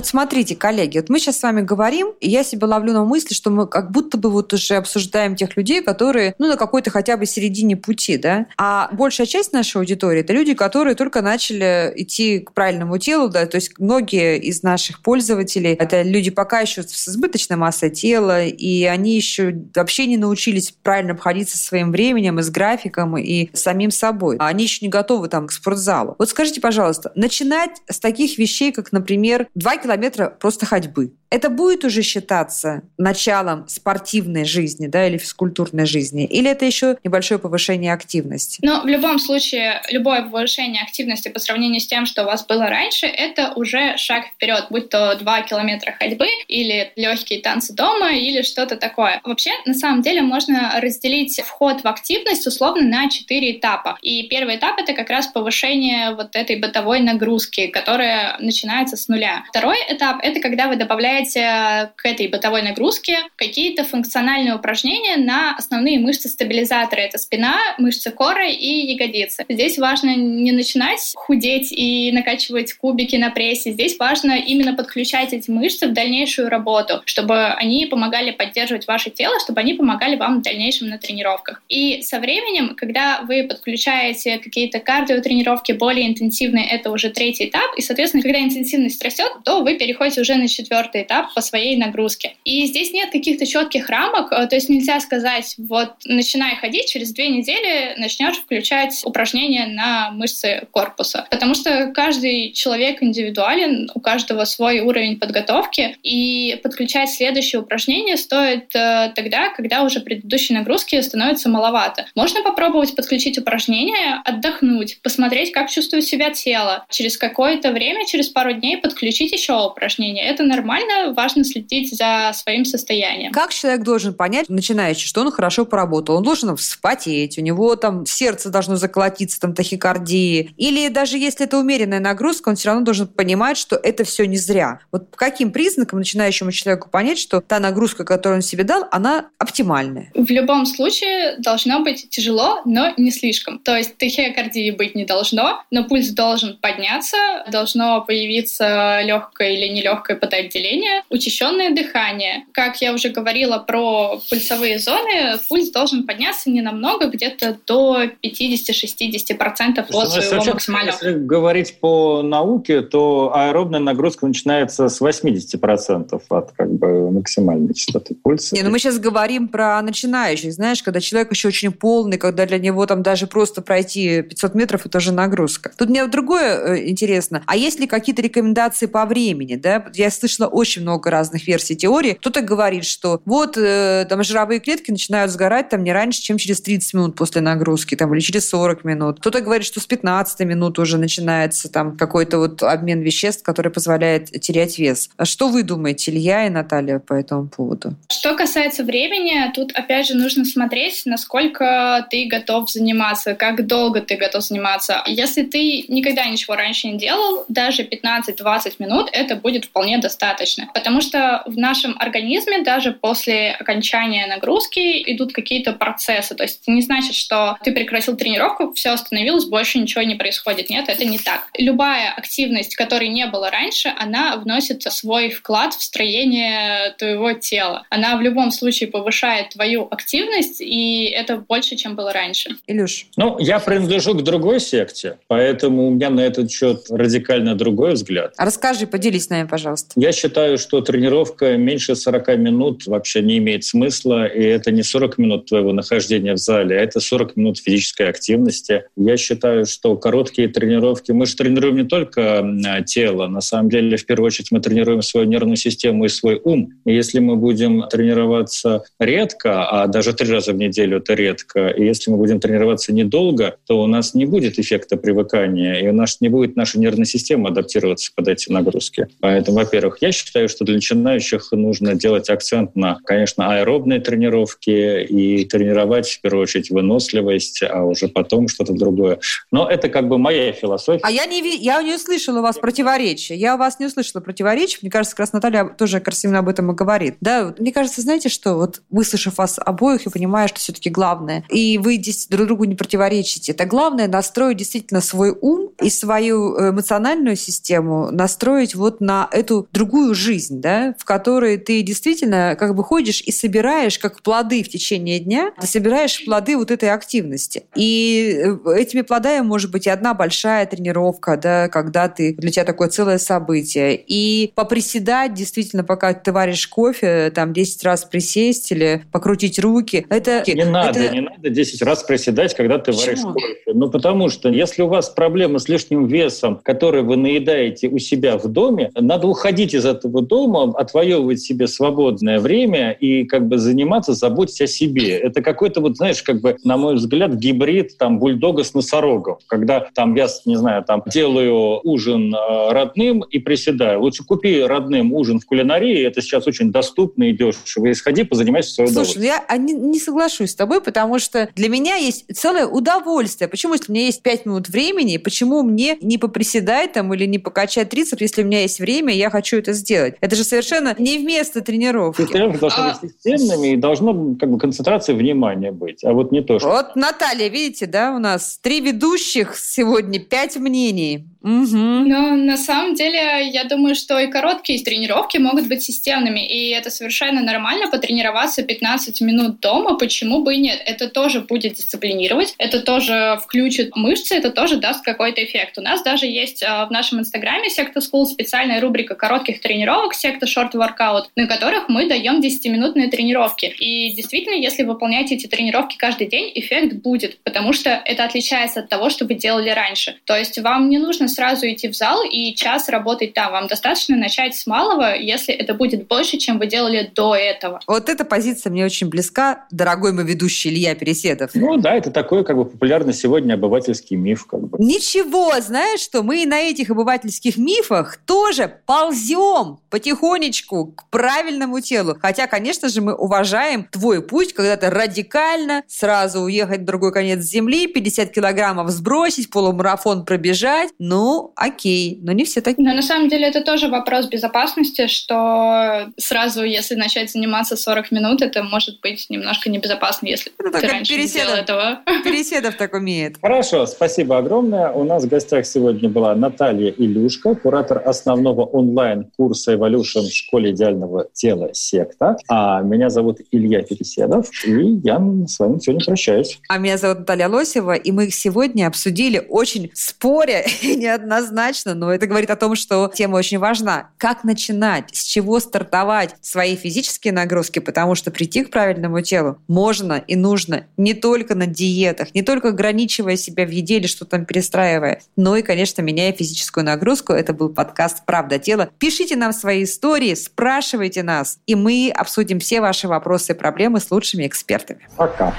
Вот 0.00 0.06
смотрите, 0.06 0.56
коллеги, 0.56 0.96
вот 0.96 1.10
мы 1.10 1.18
сейчас 1.18 1.36
с 1.36 1.42
вами 1.42 1.60
говорим, 1.60 2.14
и 2.20 2.30
я 2.30 2.42
себе 2.42 2.66
ловлю 2.66 2.94
на 2.94 3.04
мысли, 3.04 3.34
что 3.34 3.50
мы 3.50 3.66
как 3.66 3.90
будто 3.90 4.16
бы 4.16 4.30
вот 4.30 4.50
уже 4.54 4.76
обсуждаем 4.76 5.36
тех 5.36 5.58
людей, 5.58 5.82
которые, 5.82 6.34
ну, 6.38 6.48
на 6.48 6.56
какой-то 6.56 6.88
хотя 6.88 7.18
бы 7.18 7.26
середине 7.26 7.76
пути, 7.76 8.16
да. 8.16 8.46
А 8.56 8.88
большая 8.92 9.26
часть 9.26 9.52
нашей 9.52 9.76
аудитории– 9.76 10.20
это 10.22 10.32
люди, 10.32 10.54
которые 10.54 10.94
только 10.94 11.20
начали 11.20 11.92
идти 11.96 12.38
к 12.38 12.52
правильному 12.52 12.96
телу, 12.96 13.28
да, 13.28 13.44
то 13.44 13.56
есть 13.56 13.78
многие 13.78 14.38
из 14.38 14.62
наших 14.62 15.02
пользователей– 15.02 15.74
это 15.78 16.00
люди 16.00 16.30
пока 16.30 16.60
еще 16.60 16.82
с 16.82 17.06
избыточной 17.06 17.58
массой 17.58 17.90
тела, 17.90 18.46
и 18.46 18.84
они 18.84 19.14
еще 19.14 19.54
вообще 19.74 20.06
не 20.06 20.16
научились 20.16 20.72
правильно 20.82 21.12
обходиться 21.12 21.58
со 21.58 21.64
своим 21.66 21.92
временем 21.92 22.38
и 22.38 22.42
с 22.42 22.48
графиком, 22.48 23.18
и 23.18 23.50
самим 23.52 23.90
собой. 23.90 24.38
А 24.38 24.46
они 24.46 24.64
еще 24.64 24.78
не 24.80 24.88
готовы 24.88 25.28
там 25.28 25.46
к 25.46 25.52
спортзалу. 25.52 26.16
Вот 26.18 26.30
скажите, 26.30 26.62
пожалуйста, 26.62 27.12
начинать 27.16 27.82
с 27.86 28.00
таких 28.00 28.38
вещей, 28.38 28.72
как, 28.72 28.92
например, 28.92 29.46
2 29.54 29.76
километра 29.76 29.89
просто 30.28 30.66
ходьбы 30.66 31.16
это 31.30 31.48
будет 31.48 31.84
уже 31.84 32.02
считаться 32.02 32.82
началом 32.98 33.66
спортивной 33.68 34.44
жизни 34.44 34.88
да, 34.88 35.06
или 35.06 35.16
физкультурной 35.16 35.86
жизни? 35.86 36.24
Или 36.26 36.50
это 36.50 36.64
еще 36.64 36.96
небольшое 37.04 37.38
повышение 37.38 37.92
активности? 37.92 38.58
Ну, 38.62 38.82
в 38.82 38.86
любом 38.86 39.18
случае, 39.18 39.80
любое 39.90 40.22
повышение 40.22 40.82
активности 40.82 41.28
по 41.28 41.38
сравнению 41.38 41.80
с 41.80 41.86
тем, 41.86 42.06
что 42.06 42.22
у 42.22 42.26
вас 42.26 42.44
было 42.44 42.68
раньше, 42.68 43.06
это 43.06 43.52
уже 43.54 43.96
шаг 43.96 44.26
вперед, 44.26 44.66
будь 44.70 44.88
то 44.88 45.14
2 45.14 45.42
километра 45.42 45.92
ходьбы 45.92 46.26
или 46.48 46.92
легкие 46.96 47.40
танцы 47.40 47.74
дома 47.74 48.12
или 48.12 48.42
что-то 48.42 48.76
такое. 48.76 49.20
Вообще, 49.24 49.50
на 49.66 49.74
самом 49.74 50.02
деле, 50.02 50.22
можно 50.22 50.80
разделить 50.80 51.40
вход 51.40 51.82
в 51.82 51.86
активность 51.86 52.46
условно 52.46 52.82
на 52.82 53.08
4 53.08 53.52
этапа. 53.58 53.98
И 54.02 54.24
первый 54.28 54.56
этап— 54.56 54.78
это 54.78 54.92
как 54.94 55.08
раз 55.10 55.28
повышение 55.28 56.14
вот 56.14 56.34
этой 56.34 56.56
бытовой 56.56 57.00
нагрузки, 57.00 57.68
которая 57.68 58.36
начинается 58.40 58.96
с 58.96 59.06
нуля. 59.06 59.44
Второй 59.48 59.76
этап— 59.88 60.18
это 60.22 60.40
когда 60.40 60.66
вы 60.66 60.76
добавляете 60.76 61.19
добавляете 61.20 61.92
к 61.96 62.06
этой 62.06 62.28
бытовой 62.28 62.62
нагрузке 62.62 63.18
какие-то 63.36 63.84
функциональные 63.84 64.54
упражнения 64.54 65.16
на 65.16 65.54
основные 65.56 65.98
мышцы-стабилизаторы. 65.98 67.02
Это 67.02 67.18
спина, 67.18 67.58
мышцы 67.78 68.10
коры 68.10 68.50
и 68.50 68.92
ягодицы. 68.92 69.44
Здесь 69.48 69.78
важно 69.78 70.16
не 70.16 70.52
начинать 70.52 71.12
худеть 71.14 71.72
и 71.72 72.10
накачивать 72.12 72.72
кубики 72.74 73.16
на 73.16 73.30
прессе. 73.30 73.72
Здесь 73.72 73.98
важно 73.98 74.32
именно 74.32 74.74
подключать 74.74 75.32
эти 75.32 75.50
мышцы 75.50 75.88
в 75.88 75.92
дальнейшую 75.92 76.48
работу, 76.48 77.02
чтобы 77.04 77.46
они 77.46 77.86
помогали 77.86 78.30
поддерживать 78.30 78.86
ваше 78.86 79.10
тело, 79.10 79.38
чтобы 79.40 79.60
они 79.60 79.74
помогали 79.74 80.16
вам 80.16 80.40
в 80.40 80.42
дальнейшем 80.42 80.88
на 80.88 80.98
тренировках. 80.98 81.62
И 81.68 82.02
со 82.02 82.18
временем, 82.18 82.74
когда 82.76 83.22
вы 83.22 83.44
подключаете 83.44 84.38
какие-то 84.38 84.80
кардиотренировки 84.80 85.72
более 85.72 86.08
интенсивные, 86.08 86.66
это 86.66 86.90
уже 86.90 87.10
третий 87.10 87.46
этап. 87.46 87.76
И, 87.76 87.82
соответственно, 87.82 88.22
когда 88.22 88.40
интенсивность 88.40 89.02
растет, 89.04 89.30
то 89.44 89.62
вы 89.62 89.76
переходите 89.76 90.20
уже 90.20 90.36
на 90.36 90.48
четвертый 90.48 91.02
этап 91.10 91.34
по 91.34 91.40
своей 91.40 91.76
нагрузке. 91.76 92.34
И 92.44 92.66
здесь 92.66 92.92
нет 92.92 93.10
каких-то 93.10 93.46
четких 93.46 93.88
рамок, 93.90 94.32
э, 94.32 94.46
то 94.46 94.54
есть 94.54 94.68
нельзя 94.68 95.00
сказать, 95.00 95.54
вот 95.58 95.94
начинай 96.04 96.56
ходить, 96.56 96.88
через 96.88 97.12
две 97.12 97.28
недели 97.28 97.94
начнешь 97.98 98.36
включать 98.36 99.00
упражнения 99.04 99.66
на 99.66 100.10
мышцы 100.12 100.68
корпуса. 100.70 101.26
Потому 101.30 101.54
что 101.54 101.92
каждый 101.94 102.52
человек 102.52 103.02
индивидуален, 103.02 103.90
у 103.94 104.00
каждого 104.00 104.44
свой 104.44 104.80
уровень 104.80 105.18
подготовки, 105.18 105.96
и 106.02 106.60
подключать 106.62 107.10
следующее 107.10 107.60
упражнение 107.60 108.16
стоит 108.16 108.74
э, 108.74 109.12
тогда, 109.14 109.50
когда 109.50 109.82
уже 109.82 110.00
предыдущие 110.00 110.58
нагрузки 110.58 111.00
становятся 111.00 111.48
маловато. 111.48 112.06
Можно 112.14 112.42
попробовать 112.42 112.94
подключить 112.94 113.38
упражнение, 113.38 114.20
отдохнуть, 114.24 115.00
посмотреть, 115.02 115.52
как 115.52 115.70
чувствует 115.70 116.04
себя 116.04 116.30
тело. 116.30 116.84
Через 116.88 117.16
какое-то 117.16 117.72
время, 117.72 118.06
через 118.06 118.28
пару 118.28 118.52
дней 118.52 118.76
подключить 118.76 119.32
еще 119.32 119.66
упражнение. 119.66 120.24
Это 120.24 120.44
нормально, 120.44 120.99
важно 121.14 121.44
следить 121.44 121.96
за 121.96 122.32
своим 122.34 122.64
состоянием. 122.64 123.32
Как 123.32 123.52
человек 123.52 123.82
должен 123.82 124.14
понять, 124.14 124.48
начинающий, 124.48 125.06
что 125.06 125.20
он 125.20 125.30
хорошо 125.30 125.64
поработал? 125.64 126.16
Он 126.16 126.22
должен 126.22 126.56
вспотеть, 126.56 127.38
у 127.38 127.42
него 127.42 127.76
там 127.76 128.06
сердце 128.06 128.50
должно 128.50 128.76
заколотиться, 128.76 129.40
там 129.40 129.54
тахикардии. 129.54 130.54
Или 130.56 130.88
даже 130.88 131.18
если 131.18 131.46
это 131.46 131.58
умеренная 131.58 132.00
нагрузка, 132.00 132.50
он 132.50 132.56
все 132.56 132.68
равно 132.68 132.84
должен 132.84 133.06
понимать, 133.06 133.56
что 133.56 133.76
это 133.76 134.04
все 134.04 134.26
не 134.26 134.36
зря. 134.36 134.80
Вот 134.92 135.10
по 135.10 135.16
каким 135.16 135.52
признакам 135.52 135.98
начинающему 135.98 136.52
человеку 136.52 136.88
понять, 136.88 137.18
что 137.18 137.40
та 137.40 137.58
нагрузка, 137.58 138.04
которую 138.04 138.38
он 138.38 138.42
себе 138.42 138.64
дал, 138.64 138.86
она 138.90 139.30
оптимальная? 139.38 140.10
В 140.14 140.30
любом 140.30 140.66
случае 140.66 141.36
должно 141.38 141.80
быть 141.80 142.08
тяжело, 142.10 142.60
но 142.64 142.92
не 142.96 143.10
слишком. 143.10 143.58
То 143.58 143.76
есть 143.76 143.96
тахикардии 143.98 144.70
быть 144.70 144.94
не 144.94 145.04
должно, 145.04 145.62
но 145.70 145.84
пульс 145.84 146.10
должен 146.10 146.58
подняться, 146.60 147.16
должно 147.50 148.02
появиться 148.02 149.00
легкое 149.02 149.50
или 149.52 149.68
нелегкое 149.68 150.16
потоотделение, 150.16 150.89
учащенное 151.10 151.70
дыхание. 151.70 152.44
Как 152.52 152.80
я 152.80 152.92
уже 152.92 153.08
говорила 153.08 153.58
про 153.58 154.20
пульсовые 154.28 154.78
зоны, 154.78 155.38
пульс 155.48 155.70
должен 155.70 156.06
подняться 156.06 156.50
не 156.50 156.62
намного, 156.62 157.06
где-то 157.06 157.58
до 157.66 158.04
50-60% 158.22 159.78
от 159.78 160.10
своего 160.10 160.44
максимального. 160.44 160.96
Если 160.96 161.18
говорить 161.18 161.80
по 161.80 162.22
науке, 162.22 162.82
то 162.82 163.32
аэробная 163.34 163.80
нагрузка 163.80 164.26
начинается 164.26 164.88
с 164.88 165.00
80% 165.00 166.20
от 166.28 166.52
как 166.52 166.72
бы 166.72 167.10
максимальной 167.10 167.74
частоты 167.74 168.14
пульса. 168.14 168.54
Не, 168.54 168.62
ну 168.62 168.70
мы 168.70 168.78
сейчас 168.78 168.98
говорим 168.98 169.48
про 169.48 169.80
начинающих, 169.82 170.52
знаешь, 170.52 170.82
когда 170.82 171.00
человек 171.00 171.30
еще 171.30 171.48
очень 171.48 171.72
полный, 171.72 172.18
когда 172.18 172.46
для 172.46 172.58
него 172.58 172.86
там 172.86 173.02
даже 173.02 173.26
просто 173.26 173.62
пройти 173.62 174.22
500 174.22 174.54
метров 174.54 174.86
это 174.86 174.98
уже 174.98 175.12
нагрузка. 175.12 175.72
Тут 175.76 175.88
мне 175.88 176.06
другое 176.06 176.76
э, 176.76 176.88
интересно. 176.88 177.42
А 177.46 177.56
есть 177.56 177.80
ли 177.80 177.86
какие-то 177.86 178.22
рекомендации 178.22 178.86
по 178.86 179.04
времени? 179.06 179.56
Да? 179.56 179.86
Я 179.94 180.10
слышала 180.10 180.46
очень 180.46 180.69
много 180.78 181.10
разных 181.10 181.46
версий 181.46 181.76
теории. 181.76 182.12
Кто-то 182.12 182.42
говорит, 182.42 182.84
что 182.84 183.20
вот 183.24 183.56
э, 183.56 184.06
там 184.08 184.22
жировые 184.22 184.60
клетки 184.60 184.90
начинают 184.90 185.32
сгорать 185.32 185.68
там 185.68 185.82
не 185.82 185.92
раньше, 185.92 186.22
чем 186.22 186.38
через 186.38 186.60
30 186.60 186.94
минут 186.94 187.16
после 187.16 187.40
нагрузки, 187.40 187.94
там, 187.96 188.12
или 188.14 188.20
через 188.20 188.48
40 188.48 188.84
минут. 188.84 189.20
Кто-то 189.20 189.40
говорит, 189.40 189.66
что 189.66 189.80
с 189.80 189.86
15 189.86 190.40
минут 190.40 190.78
уже 190.78 190.98
начинается 190.98 191.70
там 191.70 191.96
какой-то 191.96 192.38
вот 192.38 192.62
обмен 192.62 193.00
веществ, 193.00 193.42
который 193.42 193.72
позволяет 193.72 194.30
терять 194.40 194.78
вес. 194.78 195.10
А 195.16 195.24
что 195.24 195.48
вы 195.48 195.62
думаете, 195.62 196.10
Илья 196.10 196.46
и 196.46 196.50
Наталья, 196.50 196.98
по 196.98 197.14
этому 197.14 197.48
поводу? 197.48 197.94
Что 198.10 198.36
касается 198.36 198.84
времени, 198.84 199.50
тут 199.54 199.72
опять 199.72 200.06
же 200.06 200.14
нужно 200.14 200.44
смотреть, 200.44 201.02
насколько 201.04 202.06
ты 202.10 202.26
готов 202.26 202.70
заниматься, 202.70 203.34
как 203.34 203.66
долго 203.66 204.00
ты 204.00 204.16
готов 204.16 204.42
заниматься. 204.42 205.02
Если 205.06 205.42
ты 205.42 205.84
никогда 205.88 206.26
ничего 206.26 206.56
раньше 206.56 206.88
не 206.88 206.98
делал, 206.98 207.44
даже 207.48 207.82
15-20 207.82 208.74
минут 208.78 209.08
это 209.12 209.36
будет 209.36 209.64
вполне 209.66 209.98
достаточно. 209.98 210.59
Потому 210.74 211.00
что 211.00 211.42
в 211.46 211.56
нашем 211.56 211.96
организме 211.98 212.62
даже 212.62 212.92
после 212.92 213.52
окончания 213.52 214.26
нагрузки 214.26 215.02
идут 215.12 215.32
какие-то 215.32 215.72
процессы. 215.72 216.34
То 216.34 216.42
есть 216.42 216.60
это 216.62 216.70
не 216.70 216.82
значит, 216.82 217.14
что 217.14 217.56
ты 217.64 217.72
прекратил 217.72 218.16
тренировку, 218.16 218.72
все 218.72 218.90
остановилось, 218.90 219.44
больше 219.44 219.78
ничего 219.78 220.02
не 220.02 220.14
происходит. 220.14 220.70
Нет, 220.70 220.88
это 220.88 221.04
не 221.04 221.18
так. 221.18 221.48
Любая 221.58 222.12
активность, 222.12 222.76
которой 222.76 223.08
не 223.08 223.26
было 223.26 223.50
раньше, 223.50 223.92
она 223.98 224.36
вносит 224.36 224.82
свой 224.82 225.30
вклад 225.30 225.74
в 225.74 225.82
строение 225.82 226.94
твоего 226.98 227.32
тела. 227.32 227.86
Она 227.90 228.16
в 228.16 228.20
любом 228.20 228.50
случае 228.50 228.88
повышает 228.88 229.50
твою 229.50 229.88
активность, 229.90 230.60
и 230.60 231.04
это 231.04 231.36
больше, 231.36 231.76
чем 231.76 231.96
было 231.96 232.12
раньше. 232.12 232.50
Илюш? 232.66 233.06
Ну, 233.16 233.38
я 233.38 233.58
принадлежу 233.58 234.14
к 234.14 234.22
другой 234.22 234.60
секте, 234.60 235.18
поэтому 235.28 235.88
у 235.88 235.90
меня 235.90 236.10
на 236.10 236.20
этот 236.20 236.50
счет 236.50 236.86
радикально 236.90 237.54
другой 237.54 237.94
взгляд. 237.94 238.34
А 238.36 238.44
расскажи, 238.44 238.86
поделись 238.86 239.26
с 239.26 239.30
нами, 239.30 239.46
пожалуйста. 239.46 239.92
Я 239.96 240.12
считаю, 240.12 240.49
что 240.58 240.80
тренировка 240.80 241.56
меньше 241.56 241.94
40 241.94 242.36
минут 242.38 242.86
вообще 242.86 243.22
не 243.22 243.38
имеет 243.38 243.64
смысла, 243.64 244.26
и 244.26 244.42
это 244.42 244.70
не 244.70 244.82
40 244.82 245.18
минут 245.18 245.46
твоего 245.46 245.72
нахождения 245.72 246.34
в 246.34 246.38
зале, 246.38 246.78
а 246.78 246.82
это 246.82 247.00
40 247.00 247.36
минут 247.36 247.58
физической 247.58 248.08
активности. 248.08 248.84
Я 248.96 249.16
считаю, 249.16 249.66
что 249.66 249.96
короткие 249.96 250.48
тренировки... 250.48 251.12
Мы 251.12 251.26
же 251.26 251.36
тренируем 251.36 251.76
не 251.76 251.84
только 251.84 252.44
тело, 252.86 253.26
на 253.26 253.40
самом 253.40 253.70
деле, 253.70 253.96
в 253.96 254.06
первую 254.06 254.26
очередь, 254.26 254.50
мы 254.50 254.60
тренируем 254.60 255.02
свою 255.02 255.26
нервную 255.26 255.56
систему 255.56 256.04
и 256.04 256.08
свой 256.08 256.40
ум. 256.42 256.72
И 256.84 256.94
если 256.94 257.18
мы 257.18 257.36
будем 257.36 257.84
тренироваться 257.90 258.84
редко, 258.98 259.68
а 259.68 259.86
даже 259.86 260.12
три 260.12 260.30
раза 260.30 260.52
в 260.52 260.56
неделю 260.56 260.98
это 260.98 261.14
редко, 261.14 261.68
и 261.68 261.84
если 261.84 262.10
мы 262.10 262.16
будем 262.16 262.40
тренироваться 262.40 262.92
недолго, 262.92 263.56
то 263.66 263.82
у 263.82 263.86
нас 263.86 264.14
не 264.14 264.26
будет 264.26 264.58
эффекта 264.58 264.96
привыкания, 264.96 265.74
и 265.80 265.88
у 265.88 265.92
нас 265.92 266.20
не 266.20 266.28
будет 266.28 266.56
наша 266.56 266.78
нервная 266.78 267.04
система 267.04 267.50
адаптироваться 267.50 268.12
под 268.14 268.28
эти 268.28 268.50
нагрузки. 268.50 269.08
Поэтому, 269.20 269.58
во-первых, 269.58 269.98
я 270.00 270.12
считаю, 270.12 270.39
что 270.48 270.64
для 270.64 270.76
начинающих 270.76 271.52
нужно 271.52 271.94
делать 271.94 272.30
акцент 272.30 272.76
на, 272.76 272.98
конечно, 273.04 273.54
аэробные 273.54 274.00
тренировки 274.00 275.04
и 275.04 275.44
тренировать, 275.44 276.08
в 276.08 276.20
первую 276.20 276.42
очередь, 276.42 276.70
выносливость, 276.70 277.62
а 277.62 277.82
уже 277.84 278.08
потом 278.08 278.48
что-то 278.48 278.72
другое. 278.72 279.20
Но 279.50 279.68
это 279.68 279.88
как 279.88 280.08
бы 280.08 280.18
моя 280.18 280.52
философия. 280.52 281.00
А 281.02 281.10
я 281.10 281.26
не, 281.26 281.56
я 281.56 281.82
не 281.82 281.94
услышала 281.94 282.38
у 282.38 282.42
вас 282.42 282.58
противоречия. 282.58 283.36
Я 283.36 283.54
у 283.54 283.58
вас 283.58 283.78
не 283.78 283.86
услышала 283.86 284.20
противоречия. 284.20 284.78
Мне 284.82 284.90
кажется, 284.90 285.16
как 285.16 285.20
раз 285.20 285.32
Наталья 285.32 285.64
тоже 285.64 286.00
красиво 286.00 286.38
об 286.38 286.48
этом 286.48 286.70
и 286.70 286.74
говорит. 286.74 287.16
Да, 287.20 287.54
мне 287.58 287.72
кажется, 287.72 288.00
знаете 288.00 288.28
что, 288.28 288.54
вот 288.54 288.82
выслушав 288.90 289.38
вас 289.38 289.58
обоих, 289.58 290.06
я 290.06 290.10
понимаю, 290.10 290.48
что 290.48 290.58
все-таки 290.58 290.90
главное, 290.90 291.44
и 291.48 291.78
вы 291.78 291.96
здесь 291.96 292.26
друг 292.28 292.46
другу 292.46 292.64
не 292.64 292.74
противоречите, 292.74 293.52
это 293.52 293.66
главное 293.66 294.08
настроить 294.08 294.58
действительно 294.58 295.00
свой 295.00 295.36
ум 295.40 295.70
и 295.82 295.90
свою 295.90 296.70
эмоциональную 296.70 297.36
систему 297.36 298.10
настроить 298.10 298.74
вот 298.74 299.00
на 299.00 299.28
эту 299.32 299.68
другую 299.72 300.14
жизнь, 300.14 300.29
да, 300.60 300.94
в 300.98 301.04
которой 301.04 301.56
ты 301.56 301.82
действительно 301.82 302.56
как 302.58 302.74
бы 302.74 302.84
ходишь 302.84 303.22
и 303.22 303.32
собираешь 303.32 303.98
как 303.98 304.22
плоды 304.22 304.62
в 304.62 304.68
течение 304.68 305.18
дня, 305.18 305.52
ты 305.60 305.66
собираешь 305.66 306.24
плоды 306.24 306.56
вот 306.56 306.70
этой 306.70 306.90
активности. 306.90 307.64
И 307.74 308.40
э, 308.66 308.74
этими 308.76 309.02
плодами 309.02 309.44
может 309.44 309.70
быть 309.70 309.86
и 309.86 309.90
одна 309.90 310.14
большая 310.14 310.66
тренировка, 310.66 311.36
да, 311.36 311.68
когда 311.68 312.08
ты, 312.08 312.34
для 312.34 312.50
тебя 312.50 312.64
такое 312.64 312.88
целое 312.88 313.18
событие. 313.18 314.00
И 314.06 314.52
поприседать 314.54 315.34
действительно, 315.34 315.84
пока 315.84 316.14
ты 316.14 316.32
варишь 316.32 316.66
кофе, 316.66 317.30
там 317.34 317.52
10 317.52 317.84
раз 317.84 318.04
присесть 318.04 318.72
или 318.72 319.02
покрутить 319.12 319.58
руки. 319.58 320.06
Это, 320.08 320.42
не 320.46 320.64
надо, 320.64 321.00
это... 321.00 321.14
не 321.14 321.20
надо 321.20 321.50
10 321.50 321.82
раз 321.82 322.02
приседать, 322.02 322.54
когда 322.54 322.78
ты 322.78 322.92
Почему? 322.92 323.06
варишь 323.06 323.22
кофе. 323.22 323.72
Ну, 323.74 323.90
потому 323.90 324.28
что 324.28 324.48
если 324.48 324.82
у 324.82 324.88
вас 324.88 325.08
проблемы 325.08 325.58
с 325.58 325.68
лишним 325.68 326.06
весом, 326.06 326.60
который 326.62 327.02
вы 327.02 327.16
наедаете 327.16 327.88
у 327.88 327.98
себя 327.98 328.38
в 328.38 328.48
доме, 328.48 328.90
надо 328.94 329.26
уходить 329.26 329.74
из 329.74 329.84
этого 329.84 330.19
дома, 330.22 330.72
отвоевывать 330.76 331.40
себе 331.40 331.66
свободное 331.66 332.40
время 332.40 332.92
и 332.92 333.24
как 333.24 333.48
бы 333.48 333.58
заниматься, 333.58 334.14
заботиться 334.14 334.64
о 334.64 334.66
себе. 334.66 335.16
Это 335.16 335.42
какой-то 335.42 335.80
вот, 335.80 335.96
знаешь, 335.96 336.22
как 336.22 336.40
бы, 336.40 336.56
на 336.64 336.76
мой 336.76 336.96
взгляд, 336.96 337.34
гибрид 337.34 337.96
там 337.98 338.18
бульдога 338.18 338.64
с 338.64 338.74
носорогом. 338.74 339.38
Когда 339.46 339.88
там 339.94 340.14
я, 340.14 340.28
не 340.44 340.56
знаю, 340.56 340.84
там 340.84 341.02
делаю 341.06 341.80
ужин 341.84 342.34
э, 342.34 342.72
родным 342.72 343.20
и 343.20 343.38
приседаю. 343.38 344.00
Лучше 344.00 344.24
купи 344.24 344.62
родным 344.62 345.12
ужин 345.12 345.40
в 345.40 345.46
кулинарии, 345.46 346.04
это 346.04 346.22
сейчас 346.22 346.46
очень 346.46 346.72
доступно 346.72 347.24
и 347.24 347.32
дешево. 347.32 347.86
И 347.86 347.94
сходи, 347.94 348.24
позанимайся 348.24 348.70
в 348.70 348.74
свое 348.74 348.90
Слушай, 348.90 349.24
я 349.24 349.56
не, 349.56 349.72
не 349.72 349.98
соглашусь 349.98 350.50
с 350.50 350.54
тобой, 350.54 350.80
потому 350.80 351.18
что 351.18 351.48
для 351.54 351.68
меня 351.68 351.96
есть 351.96 352.24
целое 352.34 352.66
удовольствие. 352.66 353.48
Почему, 353.48 353.74
если 353.74 353.92
у 353.92 353.94
меня 353.94 354.06
есть 354.06 354.22
пять 354.22 354.46
минут 354.46 354.68
времени, 354.68 355.16
почему 355.16 355.62
мне 355.62 355.96
не 356.00 356.18
поприседать 356.18 356.92
там 356.92 357.12
или 357.14 357.26
не 357.26 357.38
покачать 357.38 357.90
трицепс, 357.90 358.20
если 358.20 358.42
у 358.42 358.46
меня 358.46 358.62
есть 358.62 358.80
время, 358.80 359.14
я 359.14 359.30
хочу 359.30 359.56
это 359.56 359.72
сделать? 359.72 360.09
Это 360.20 360.36
же 360.36 360.44
совершенно 360.44 360.94
не 360.98 361.18
вместо 361.18 361.60
тренировки. 361.60 362.24
Тренировки 362.24 362.58
должны 362.58 362.82
а... 362.82 362.98
быть 363.00 363.12
системными, 363.12 363.72
и 363.72 363.76
должно 363.76 364.36
как 364.38 364.50
бы 364.50 364.58
концентрация 364.58 365.14
внимания 365.14 365.72
быть, 365.72 366.04
а 366.04 366.12
вот 366.12 366.32
не 366.32 366.42
то, 366.42 366.58
что... 366.58 366.68
Вот, 366.68 366.96
Наталья, 366.96 367.48
видите, 367.48 367.86
да, 367.86 368.14
у 368.14 368.18
нас 368.18 368.58
три 368.62 368.80
ведущих 368.80 369.56
сегодня, 369.56 370.20
пять 370.20 370.56
мнений. 370.56 371.26
Угу. 371.42 371.76
Но 371.76 372.36
на 372.36 372.56
самом 372.58 372.94
деле 372.94 373.48
я 373.48 373.64
думаю, 373.64 373.94
что 373.94 374.18
и 374.18 374.26
короткие 374.26 374.82
тренировки 374.84 375.38
могут 375.38 375.68
быть 375.68 375.82
системными, 375.82 376.46
и 376.46 376.70
это 376.70 376.90
совершенно 376.90 377.40
нормально 377.40 377.90
потренироваться 377.90 378.62
15 378.62 379.20
минут 379.22 379.60
дома, 379.60 379.96
почему 379.96 380.42
бы 380.42 380.54
и 380.54 380.58
нет. 380.58 380.82
Это 380.84 381.08
тоже 381.08 381.40
будет 381.40 381.74
дисциплинировать, 381.74 382.54
это 382.58 382.80
тоже 382.80 383.40
включит 383.42 383.96
мышцы, 383.96 384.34
это 384.34 384.50
тоже 384.50 384.76
даст 384.76 385.02
какой-то 385.02 385.42
эффект. 385.42 385.78
У 385.78 385.80
нас 385.80 386.02
даже 386.02 386.26
есть 386.26 386.62
а, 386.62 386.84
в 386.86 386.90
нашем 386.90 387.20
инстаграме 387.20 387.70
секта 387.70 388.00
School 388.00 388.26
специальная 388.26 388.80
рубрика 388.80 389.14
коротких 389.14 389.60
тренировок, 389.60 390.14
секта 390.14 390.44
Short 390.44 390.72
Workout, 390.72 391.24
на 391.36 391.46
которых 391.46 391.88
мы 391.88 392.06
даем 392.06 392.40
10-минутные 392.40 393.08
тренировки. 393.08 393.74
И 393.78 394.12
действительно, 394.12 394.54
если 394.54 394.82
выполнять 394.82 395.32
эти 395.32 395.46
тренировки 395.46 395.96
каждый 395.96 396.26
день, 396.26 396.52
эффект 396.54 396.96
будет, 396.96 397.42
потому 397.44 397.72
что 397.72 397.90
это 398.04 398.24
отличается 398.24 398.80
от 398.80 398.90
того, 398.90 399.08
что 399.08 399.24
вы 399.24 399.34
делали 399.34 399.70
раньше. 399.70 400.16
То 400.24 400.36
есть 400.36 400.58
вам 400.58 400.90
не 400.90 400.98
нужно 400.98 401.29
сразу 401.30 401.66
идти 401.66 401.88
в 401.88 401.96
зал 401.96 402.22
и 402.22 402.54
час 402.54 402.88
работать 402.88 403.34
там. 403.34 403.52
Вам 403.52 403.66
достаточно 403.66 404.16
начать 404.16 404.54
с 404.54 404.66
малого, 404.66 405.14
если 405.14 405.54
это 405.54 405.74
будет 405.74 406.06
больше, 406.06 406.36
чем 406.36 406.58
вы 406.58 406.66
делали 406.66 407.10
до 407.14 407.34
этого. 407.34 407.80
Вот 407.86 408.08
эта 408.08 408.24
позиция 408.24 408.70
мне 408.70 408.84
очень 408.84 409.08
близка, 409.08 409.66
дорогой 409.70 410.12
мой 410.12 410.24
ведущий 410.24 410.68
Илья 410.68 410.94
Переседов. 410.94 411.50
Ну 411.54 411.76
да, 411.76 411.94
это 411.94 412.10
такой 412.10 412.44
как 412.44 412.56
бы 412.56 412.64
популярный 412.64 413.14
сегодня 413.14 413.54
обывательский 413.54 414.16
миф. 414.16 414.46
Как 414.46 414.60
бы. 414.60 414.78
Ничего, 414.82 415.52
знаешь 415.60 416.00
что, 416.00 416.22
мы 416.22 416.42
и 416.42 416.46
на 416.46 416.60
этих 416.60 416.90
обывательских 416.90 417.56
мифах 417.56 418.18
тоже 418.26 418.72
ползем 418.86 419.78
потихонечку 419.90 420.86
к 420.86 421.08
правильному 421.10 421.80
телу. 421.80 422.16
Хотя, 422.20 422.46
конечно 422.46 422.88
же, 422.88 423.00
мы 423.00 423.14
уважаем 423.14 423.84
твой 423.90 424.22
путь, 424.22 424.52
когда 424.52 424.76
ты 424.76 424.90
радикально 424.90 425.84
сразу 425.86 426.40
уехать 426.40 426.80
в 426.80 426.84
другой 426.84 427.12
конец 427.12 427.40
земли, 427.40 427.86
50 427.86 428.30
килограммов 428.30 428.90
сбросить, 428.90 429.50
полумарафон 429.50 430.24
пробежать. 430.24 430.90
Ну, 431.20 431.52
окей, 431.54 432.18
но 432.22 432.32
не 432.32 432.44
все 432.44 432.62
такие. 432.62 432.82
Но 432.88 432.94
на 432.94 433.02
самом 433.02 433.28
деле 433.28 433.46
это 433.46 433.60
тоже 433.60 433.88
вопрос 433.88 434.26
безопасности, 434.26 435.06
что 435.06 436.08
сразу, 436.16 436.64
если 436.64 436.94
начать 436.94 437.30
заниматься 437.30 437.76
40 437.76 438.10
минут, 438.10 438.40
это 438.40 438.62
может 438.62 439.02
быть 439.02 439.26
немножко 439.28 439.68
небезопасно, 439.68 440.28
если 440.28 440.50
Это 440.58 440.70
ты 440.70 440.72
только 440.72 440.88
раньше 440.88 441.12
не 441.12 441.18
переседов. 441.18 441.46
делал 441.46 441.58
этого. 441.58 442.00
Переседов 442.24 442.76
так 442.76 442.94
умеет. 442.94 443.36
Хорошо, 443.42 443.84
спасибо 443.84 444.38
огромное. 444.38 444.92
У 444.92 445.04
нас 445.04 445.24
в 445.24 445.28
гостях 445.28 445.66
сегодня 445.66 446.08
была 446.08 446.34
Наталья 446.34 446.90
Илюшка, 446.90 447.54
куратор 447.54 448.00
основного 448.02 448.64
онлайн-курса 448.64 449.74
Evolution 449.74 450.22
в 450.22 450.32
школе 450.32 450.70
идеального 450.70 451.26
тела 451.34 451.68
секта. 451.74 452.38
А 452.48 452.80
меня 452.80 453.10
зовут 453.10 453.40
Илья 453.50 453.82
Переседов, 453.82 454.48
и 454.64 455.00
я 455.04 455.20
с 455.46 455.58
вами 455.58 455.80
сегодня 455.80 456.02
прощаюсь. 456.02 456.58
А 456.70 456.78
меня 456.78 456.96
зовут 456.96 457.18
Наталья 457.18 457.48
Лосева, 457.48 457.92
и 457.94 458.10
мы 458.10 458.30
сегодня 458.30 458.86
обсудили 458.86 459.44
очень 459.50 459.90
споря 459.92 460.64
и 460.80 461.09
неоднозначно, 461.10 461.94
но 461.94 462.12
это 462.12 462.26
говорит 462.26 462.50
о 462.50 462.56
том, 462.56 462.76
что 462.76 463.10
тема 463.12 463.36
очень 463.36 463.58
важна. 463.58 464.10
Как 464.16 464.44
начинать, 464.44 465.08
с 465.12 465.24
чего 465.24 465.58
стартовать 465.60 466.34
свои 466.40 466.76
физические 466.76 467.32
нагрузки, 467.32 467.78
потому 467.78 468.14
что 468.14 468.30
прийти 468.30 468.64
к 468.64 468.70
правильному 468.70 469.20
телу 469.20 469.58
можно 469.68 470.22
и 470.26 470.36
нужно 470.36 470.84
не 470.96 471.14
только 471.14 471.54
на 471.54 471.66
диетах, 471.66 472.34
не 472.34 472.42
только 472.42 472.68
ограничивая 472.68 473.36
себя 473.36 473.66
в 473.66 473.70
еде 473.70 473.96
или 473.96 474.06
что 474.06 474.24
там 474.24 474.44
перестраивая, 474.44 475.22
но 475.36 475.56
и, 475.56 475.62
конечно, 475.62 476.02
меняя 476.02 476.32
физическую 476.32 476.84
нагрузку. 476.84 477.32
Это 477.32 477.52
был 477.52 477.70
подкаст 477.70 478.24
«Правда 478.24 478.58
тела». 478.58 478.90
Пишите 478.98 479.36
нам 479.36 479.52
свои 479.52 479.84
истории, 479.84 480.34
спрашивайте 480.34 481.22
нас, 481.22 481.58
и 481.66 481.74
мы 481.74 482.12
обсудим 482.14 482.60
все 482.60 482.80
ваши 482.80 483.08
вопросы 483.08 483.52
и 483.52 483.54
проблемы 483.54 484.00
с 484.00 484.10
лучшими 484.10 484.46
экспертами. 484.46 485.08
Пока. 485.16 485.54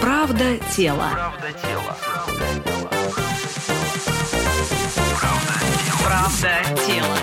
Правда 0.00 0.58
тела. 0.76 1.10
Правда 1.12 1.58
тела. 1.60 2.67
Место 6.38 6.86
тела. 6.86 7.16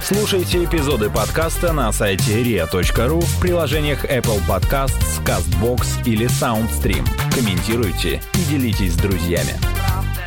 Слушайте 0.00 0.64
эпизоды 0.64 1.10
подкаста 1.10 1.74
на 1.74 1.92
сайте 1.92 2.42
ria.ru 2.42 3.20
в 3.20 3.40
приложениях 3.40 4.06
Apple 4.06 4.40
Podcasts, 4.48 5.22
CastBox 5.24 6.06
или 6.06 6.26
SoundStream. 6.26 7.06
Комментируйте 7.34 8.22
и 8.32 8.38
делитесь 8.44 8.94
с 8.94 8.96
друзьями. 8.96 9.58
Правда. 9.76 10.24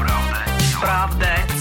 Правда. 0.00 0.46
Правда. 0.80 1.51